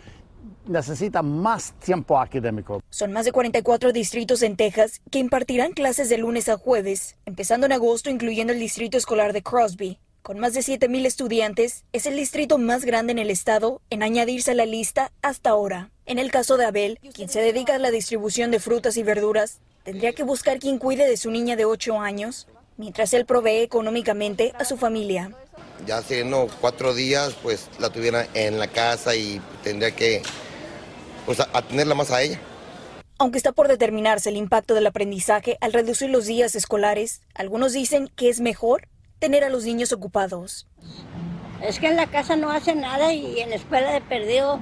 necesita 0.68 1.22
más 1.22 1.72
tiempo 1.78 2.18
académico. 2.18 2.82
Son 2.90 3.12
más 3.12 3.24
de 3.24 3.32
44 3.32 3.92
distritos 3.92 4.42
en 4.42 4.56
Texas 4.56 5.00
que 5.10 5.18
impartirán 5.18 5.72
clases 5.72 6.08
de 6.08 6.18
lunes 6.18 6.48
a 6.48 6.56
jueves, 6.56 7.16
empezando 7.26 7.66
en 7.66 7.72
agosto 7.72 8.10
incluyendo 8.10 8.52
el 8.52 8.60
distrito 8.60 8.96
escolar 8.96 9.32
de 9.32 9.42
Crosby. 9.42 9.98
Con 10.22 10.40
más 10.40 10.54
de 10.54 10.60
7.000 10.60 11.06
estudiantes, 11.06 11.84
es 11.92 12.06
el 12.06 12.16
distrito 12.16 12.58
más 12.58 12.84
grande 12.84 13.12
en 13.12 13.20
el 13.20 13.30
estado 13.30 13.80
en 13.90 14.02
añadirse 14.02 14.50
a 14.50 14.54
la 14.54 14.66
lista 14.66 15.12
hasta 15.22 15.50
ahora. 15.50 15.90
En 16.04 16.18
el 16.18 16.32
caso 16.32 16.56
de 16.56 16.64
Abel, 16.64 16.98
quien 17.14 17.28
se 17.28 17.40
dedica 17.40 17.76
a 17.76 17.78
la 17.78 17.92
distribución 17.92 18.50
de 18.50 18.58
frutas 18.58 18.96
y 18.96 19.04
verduras, 19.04 19.60
tendría 19.84 20.14
que 20.14 20.24
buscar 20.24 20.58
quien 20.58 20.78
cuide 20.78 21.06
de 21.06 21.16
su 21.16 21.30
niña 21.30 21.54
de 21.54 21.64
8 21.64 22.00
años, 22.00 22.48
mientras 22.76 23.14
él 23.14 23.24
provee 23.24 23.62
económicamente 23.62 24.52
a 24.58 24.64
su 24.64 24.76
familia. 24.76 25.30
Ya 25.86 25.98
hace 25.98 26.24
no, 26.24 26.48
cuatro 26.60 26.94
días, 26.94 27.36
pues 27.42 27.68
la 27.78 27.90
tuviera 27.90 28.26
en 28.34 28.58
la 28.58 28.66
casa 28.66 29.14
y 29.14 29.40
tendría 29.62 29.94
que 29.94 30.22
pues, 31.26 31.40
atenderla 31.40 31.94
más 31.94 32.10
a 32.10 32.22
ella. 32.22 32.40
Aunque 33.18 33.38
está 33.38 33.52
por 33.52 33.68
determinarse 33.68 34.30
el 34.30 34.36
impacto 34.36 34.74
del 34.74 34.86
aprendizaje 34.86 35.58
al 35.60 35.72
reducir 35.72 36.10
los 36.10 36.26
días 36.26 36.54
escolares, 36.54 37.22
algunos 37.34 37.72
dicen 37.72 38.08
que 38.14 38.28
es 38.28 38.40
mejor 38.40 38.88
tener 39.18 39.42
a 39.44 39.48
los 39.48 39.64
niños 39.64 39.92
ocupados. 39.92 40.66
Es 41.62 41.80
que 41.80 41.88
en 41.88 41.96
la 41.96 42.06
casa 42.06 42.36
no 42.36 42.50
hacen 42.50 42.80
nada 42.80 43.12
y 43.12 43.40
en 43.40 43.50
la 43.50 43.56
escuela 43.56 43.90
de 43.90 44.00
perdido 44.00 44.60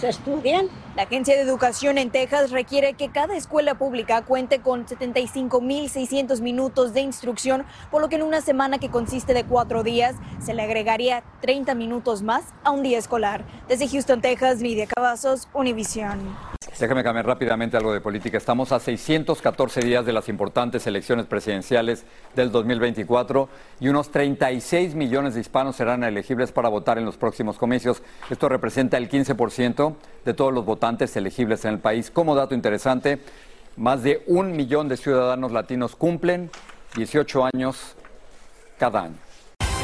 se 0.00 0.08
estudian. 0.08 0.68
La 0.96 1.04
Agencia 1.04 1.34
de 1.34 1.42
Educación 1.42 1.96
en 1.96 2.10
Texas 2.10 2.50
requiere 2.50 2.94
que 2.94 3.10
cada 3.10 3.36
escuela 3.36 3.74
pública 3.74 4.22
cuente 4.22 4.60
con 4.60 4.84
75.600 4.86 6.40
minutos 6.40 6.92
de 6.92 7.00
instrucción, 7.00 7.64
por 7.90 8.02
lo 8.02 8.08
que 8.08 8.16
en 8.16 8.22
una 8.22 8.40
semana 8.40 8.78
que 8.78 8.90
consiste 8.90 9.32
de 9.32 9.44
cuatro 9.44 9.82
días 9.82 10.16
se 10.38 10.54
le 10.54 10.62
agregaría 10.62 11.22
30 11.40 11.74
minutos 11.74 12.22
más 12.22 12.44
a 12.64 12.72
un 12.72 12.82
día 12.82 12.98
escolar. 12.98 13.44
Desde 13.68 13.88
Houston, 13.88 14.20
Texas, 14.20 14.60
Lidia 14.60 14.86
Cavazos, 14.86 15.48
Univision. 15.54 16.51
Déjame 16.82 17.04
cambiar 17.04 17.26
rápidamente 17.26 17.76
algo 17.76 17.92
de 17.92 18.00
política. 18.00 18.36
Estamos 18.36 18.72
a 18.72 18.80
614 18.80 19.82
días 19.82 20.04
de 20.04 20.12
las 20.12 20.28
importantes 20.28 20.84
elecciones 20.88 21.26
presidenciales 21.26 22.04
del 22.34 22.50
2024 22.50 23.48
y 23.78 23.86
unos 23.86 24.10
36 24.10 24.96
millones 24.96 25.34
de 25.34 25.42
hispanos 25.42 25.76
serán 25.76 26.02
elegibles 26.02 26.50
para 26.50 26.68
votar 26.68 26.98
en 26.98 27.04
los 27.04 27.16
próximos 27.16 27.56
comicios. 27.56 28.02
Esto 28.30 28.48
representa 28.48 28.96
el 28.96 29.08
15% 29.08 29.94
de 30.24 30.34
todos 30.34 30.52
los 30.52 30.64
votantes 30.64 31.16
elegibles 31.16 31.64
en 31.66 31.74
el 31.74 31.78
país. 31.78 32.10
Como 32.10 32.34
dato 32.34 32.52
interesante, 32.52 33.20
más 33.76 34.02
de 34.02 34.24
un 34.26 34.50
millón 34.50 34.88
de 34.88 34.96
ciudadanos 34.96 35.52
latinos 35.52 35.94
cumplen 35.94 36.50
18 36.96 37.48
años 37.54 37.94
cada 38.80 39.02
año. 39.02 39.21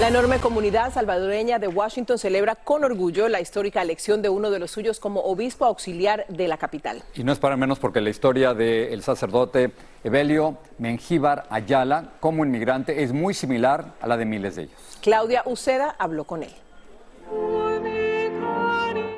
La 0.00 0.06
enorme 0.06 0.38
comunidad 0.38 0.92
salvadoreña 0.94 1.58
de 1.58 1.66
Washington 1.66 2.18
celebra 2.18 2.54
con 2.54 2.84
orgullo 2.84 3.28
la 3.28 3.40
histórica 3.40 3.82
elección 3.82 4.22
de 4.22 4.28
uno 4.28 4.48
de 4.52 4.60
los 4.60 4.70
suyos 4.70 5.00
como 5.00 5.22
obispo 5.22 5.64
auxiliar 5.64 6.24
de 6.28 6.46
la 6.46 6.56
capital. 6.56 7.02
Y 7.16 7.24
no 7.24 7.32
es 7.32 7.40
para 7.40 7.56
menos 7.56 7.80
porque 7.80 8.00
la 8.00 8.08
historia 8.08 8.54
del 8.54 9.02
sacerdote 9.02 9.72
Evelio 10.04 10.58
Mengíbar 10.78 11.48
Ayala 11.50 12.12
como 12.20 12.44
inmigrante 12.44 13.02
es 13.02 13.12
muy 13.12 13.34
similar 13.34 13.94
a 14.00 14.06
la 14.06 14.16
de 14.16 14.24
miles 14.24 14.54
de 14.54 14.62
ellos. 14.62 14.98
Claudia 15.02 15.42
Uceda 15.44 15.96
habló 15.98 16.22
con 16.22 16.44
él. 16.44 16.52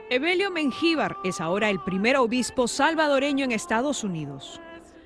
Evelio 0.09 0.51
Mengíbar 0.51 1.17
es 1.25 1.43
ahora 1.43 1.69
el 1.69 1.81
primer 1.85 2.17
obispo 2.17 2.67
salvadoreño 2.67 3.45
en 3.45 3.53
Estados 3.53 4.03
Unidos. 4.03 4.59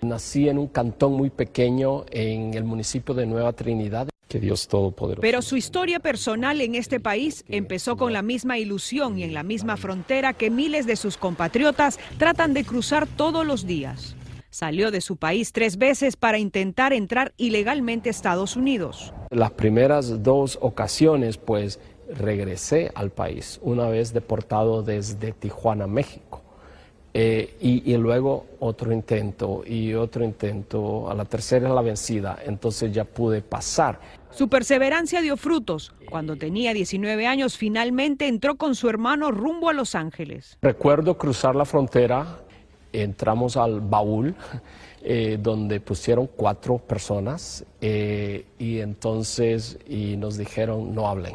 Nací 0.03 0.49
en 0.49 0.59
un 0.59 0.69
cantón 0.69 1.15
muy 1.15 1.31
pequeño 1.31 2.05
en 2.13 2.55
el 2.55 2.63
municipio 2.63 3.13
de 3.13 3.27
Nueva 3.27 3.53
Trinidad. 3.55 4.14
Que 4.35 4.41
Dios 4.41 4.67
Todopoderoso. 4.67 5.21
Pero 5.21 5.43
su 5.43 5.57
historia 5.57 6.01
personal 6.01 6.61
en 6.61 6.75
este 6.75 6.99
país 6.99 7.45
empezó 7.47 7.97
con 7.97 8.13
la 8.13 8.21
misma 8.21 8.59
ilusión 8.59 9.17
y 9.17 9.23
en 9.23 9.33
la 9.33 9.45
misma 9.45 9.77
frontera 9.77 10.33
que 10.33 10.51
miles 10.51 10.89
de 10.89 10.97
sus 10.97 11.17
compatriotas 11.17 12.01
tratan 12.19 12.53
de 12.53 12.65
cruzar 12.65 13.07
todos 13.07 13.47
los 13.47 13.65
días. 13.65 14.17
Salió 14.51 14.91
de 14.91 15.03
su 15.03 15.19
país 15.19 15.53
tres 15.53 15.79
veces 15.79 16.17
para 16.17 16.41
intentar 16.41 16.93
entrar 16.93 17.33
ilegalmente 17.37 18.09
a 18.09 18.11
Estados 18.11 18.57
Unidos. 18.57 19.15
Las 19.31 19.53
primeras 19.53 20.25
dos 20.25 20.59
ocasiones, 20.61 21.39
pues 21.39 21.79
regresé 22.09 22.91
al 22.97 23.11
país, 23.11 23.61
una 23.63 23.87
vez 23.87 24.13
deportado 24.13 24.83
desde 24.83 25.31
Tijuana, 25.31 25.87
México. 25.87 26.44
Eh, 27.17 27.55
y, 27.61 27.93
y, 27.93 27.97
luego 27.97 28.47
otro 28.59 28.93
intento 28.93 29.63
y 29.65 29.95
otro 29.95 30.25
intento, 30.25 31.09
a 31.09 31.15
la 31.15 31.25
tercera 31.25 31.69
es 31.69 31.75
la 31.75 31.81
vencida, 31.81 32.41
entonces 32.45 32.93
ya 32.93 33.05
pude 33.05 33.41
pasar. 33.41 34.01
Su 34.31 34.49
perseverancia 34.49 35.21
dio 35.21 35.37
frutos. 35.37 35.95
Cuando 36.11 36.35
tenía 36.35 36.75
19 36.75 37.29
años, 37.29 37.57
finalmente 37.57 38.27
entró 38.27 38.57
con 38.57 38.75
su 38.75 38.89
hermano 38.89 39.31
rumbo 39.31 39.69
a 39.69 39.73
Los 39.73 39.95
Ángeles. 39.95 40.59
Recuerdo 40.61 41.17
cruzar 41.17 41.55
la 41.55 41.65
frontera, 41.65 42.41
entramos 42.93 43.57
al 43.57 43.81
baúl, 43.81 44.35
eh, 45.05 45.39
donde 45.41 45.79
pusieron 45.79 46.27
cuatro 46.27 46.79
personas 46.79 47.65
eh, 47.81 48.47
y 48.59 48.81
entonces 48.81 49.79
y 49.87 50.17
nos 50.17 50.37
dijeron 50.37 50.93
no 50.93 51.07
hablen. 51.07 51.35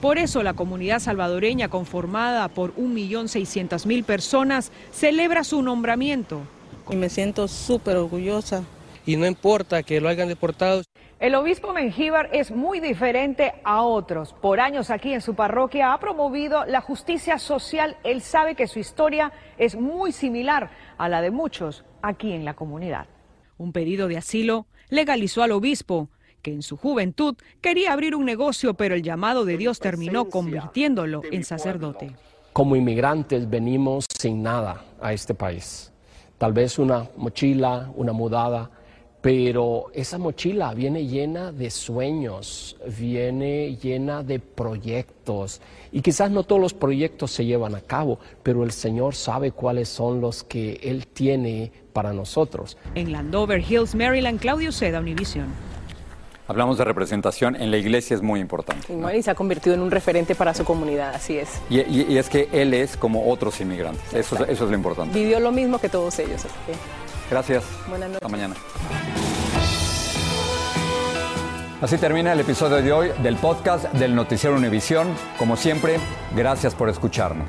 Por 0.00 0.18
eso 0.18 0.42
la 0.42 0.54
comunidad 0.54 0.98
salvadoreña, 0.98 1.68
conformada 1.68 2.48
por 2.48 2.74
1.600.000 2.76 4.04
personas, 4.04 4.70
celebra 4.92 5.44
su 5.44 5.62
nombramiento. 5.62 6.42
Y 6.90 6.96
me 6.96 7.08
siento 7.08 7.48
súper 7.48 7.96
orgullosa. 7.96 8.64
Y 9.06 9.16
no 9.16 9.26
importa 9.26 9.82
que 9.82 10.00
lo 10.00 10.08
hayan 10.08 10.28
deportado. 10.28 10.82
El 11.20 11.34
obispo 11.36 11.72
Mengíbar 11.72 12.28
es 12.32 12.50
muy 12.50 12.80
diferente 12.80 13.54
a 13.64 13.82
otros. 13.82 14.34
Por 14.34 14.60
años 14.60 14.90
aquí 14.90 15.12
en 15.12 15.20
su 15.20 15.34
parroquia 15.34 15.92
ha 15.92 16.00
promovido 16.00 16.66
la 16.66 16.80
justicia 16.80 17.38
social. 17.38 17.96
Él 18.04 18.20
sabe 18.20 18.54
que 18.54 18.66
su 18.66 18.78
historia 18.78 19.32
es 19.56 19.74
muy 19.74 20.12
similar 20.12 20.70
a 20.98 21.08
la 21.08 21.22
de 21.22 21.30
muchos 21.30 21.84
aquí 22.02 22.32
en 22.32 22.44
la 22.44 22.54
comunidad. 22.54 23.06
Un 23.56 23.72
pedido 23.72 24.08
de 24.08 24.18
asilo 24.18 24.66
legalizó 24.90 25.42
al 25.42 25.52
obispo 25.52 26.08
que 26.44 26.52
en 26.52 26.62
su 26.62 26.76
juventud 26.76 27.34
quería 27.62 27.94
abrir 27.94 28.14
un 28.14 28.26
negocio, 28.26 28.74
pero 28.74 28.94
el 28.94 29.02
llamado 29.02 29.46
de 29.46 29.56
Dios 29.56 29.80
terminó 29.80 30.26
convirtiéndolo 30.26 31.22
en 31.32 31.42
sacerdote. 31.42 32.14
Como 32.52 32.76
inmigrantes 32.76 33.48
venimos 33.48 34.04
sin 34.16 34.42
nada 34.42 34.84
a 35.00 35.14
este 35.14 35.34
país. 35.34 35.90
Tal 36.36 36.52
vez 36.52 36.78
una 36.78 37.08
mochila, 37.16 37.90
una 37.96 38.12
mudada, 38.12 38.70
pero 39.22 39.86
esa 39.94 40.18
mochila 40.18 40.74
viene 40.74 41.06
llena 41.06 41.50
de 41.50 41.70
sueños, 41.70 42.76
viene 42.98 43.76
llena 43.76 44.22
de 44.22 44.38
proyectos. 44.38 45.62
Y 45.92 46.02
quizás 46.02 46.30
no 46.30 46.42
todos 46.42 46.60
los 46.60 46.74
proyectos 46.74 47.30
se 47.30 47.46
llevan 47.46 47.74
a 47.74 47.80
cabo, 47.80 48.18
pero 48.42 48.64
el 48.64 48.72
Señor 48.72 49.14
sabe 49.14 49.50
cuáles 49.50 49.88
son 49.88 50.20
los 50.20 50.44
que 50.44 50.78
Él 50.82 51.06
tiene 51.06 51.72
para 51.94 52.12
nosotros. 52.12 52.76
En 52.94 53.12
Landover 53.12 53.64
Hills, 53.66 53.94
Maryland, 53.94 54.40
Claudio 54.40 54.72
Seda, 54.72 55.00
Univision. 55.00 55.73
Hablamos 56.46 56.76
de 56.76 56.84
representación 56.84 57.56
en 57.56 57.70
la 57.70 57.78
iglesia, 57.78 58.14
es 58.14 58.22
muy 58.22 58.38
importante. 58.38 58.92
¿no? 58.92 59.12
Y 59.12 59.22
se 59.22 59.30
ha 59.30 59.34
convertido 59.34 59.74
en 59.74 59.80
un 59.80 59.90
referente 59.90 60.34
para 60.34 60.52
su 60.52 60.64
comunidad, 60.64 61.14
así 61.14 61.38
es. 61.38 61.48
Y, 61.70 61.80
y, 61.80 62.06
y 62.10 62.18
es 62.18 62.28
que 62.28 62.48
él 62.52 62.74
es 62.74 62.98
como 62.98 63.30
otros 63.30 63.60
inmigrantes, 63.62 64.02
eso, 64.12 64.36
eso, 64.44 64.64
es 64.64 64.70
lo 64.70 64.76
importante. 64.76 65.18
Vivió 65.18 65.40
lo 65.40 65.52
mismo 65.52 65.78
que 65.78 65.88
todos 65.88 66.18
ellos. 66.18 66.42
Gracias. 67.30 67.64
Buenas 67.88 68.10
noches. 68.10 68.22
Hasta 68.22 68.28
mañana. 68.28 68.54
Así 71.80 71.96
termina 71.98 72.32
el 72.32 72.40
episodio 72.40 72.76
de 72.76 72.92
hoy 72.92 73.10
del 73.22 73.36
podcast 73.36 73.92
del 73.94 74.14
Noticiero 74.14 74.56
Univisión. 74.56 75.08
Como 75.38 75.56
siempre, 75.56 75.98
gracias 76.34 76.74
por 76.74 76.88
escucharnos. 76.90 77.48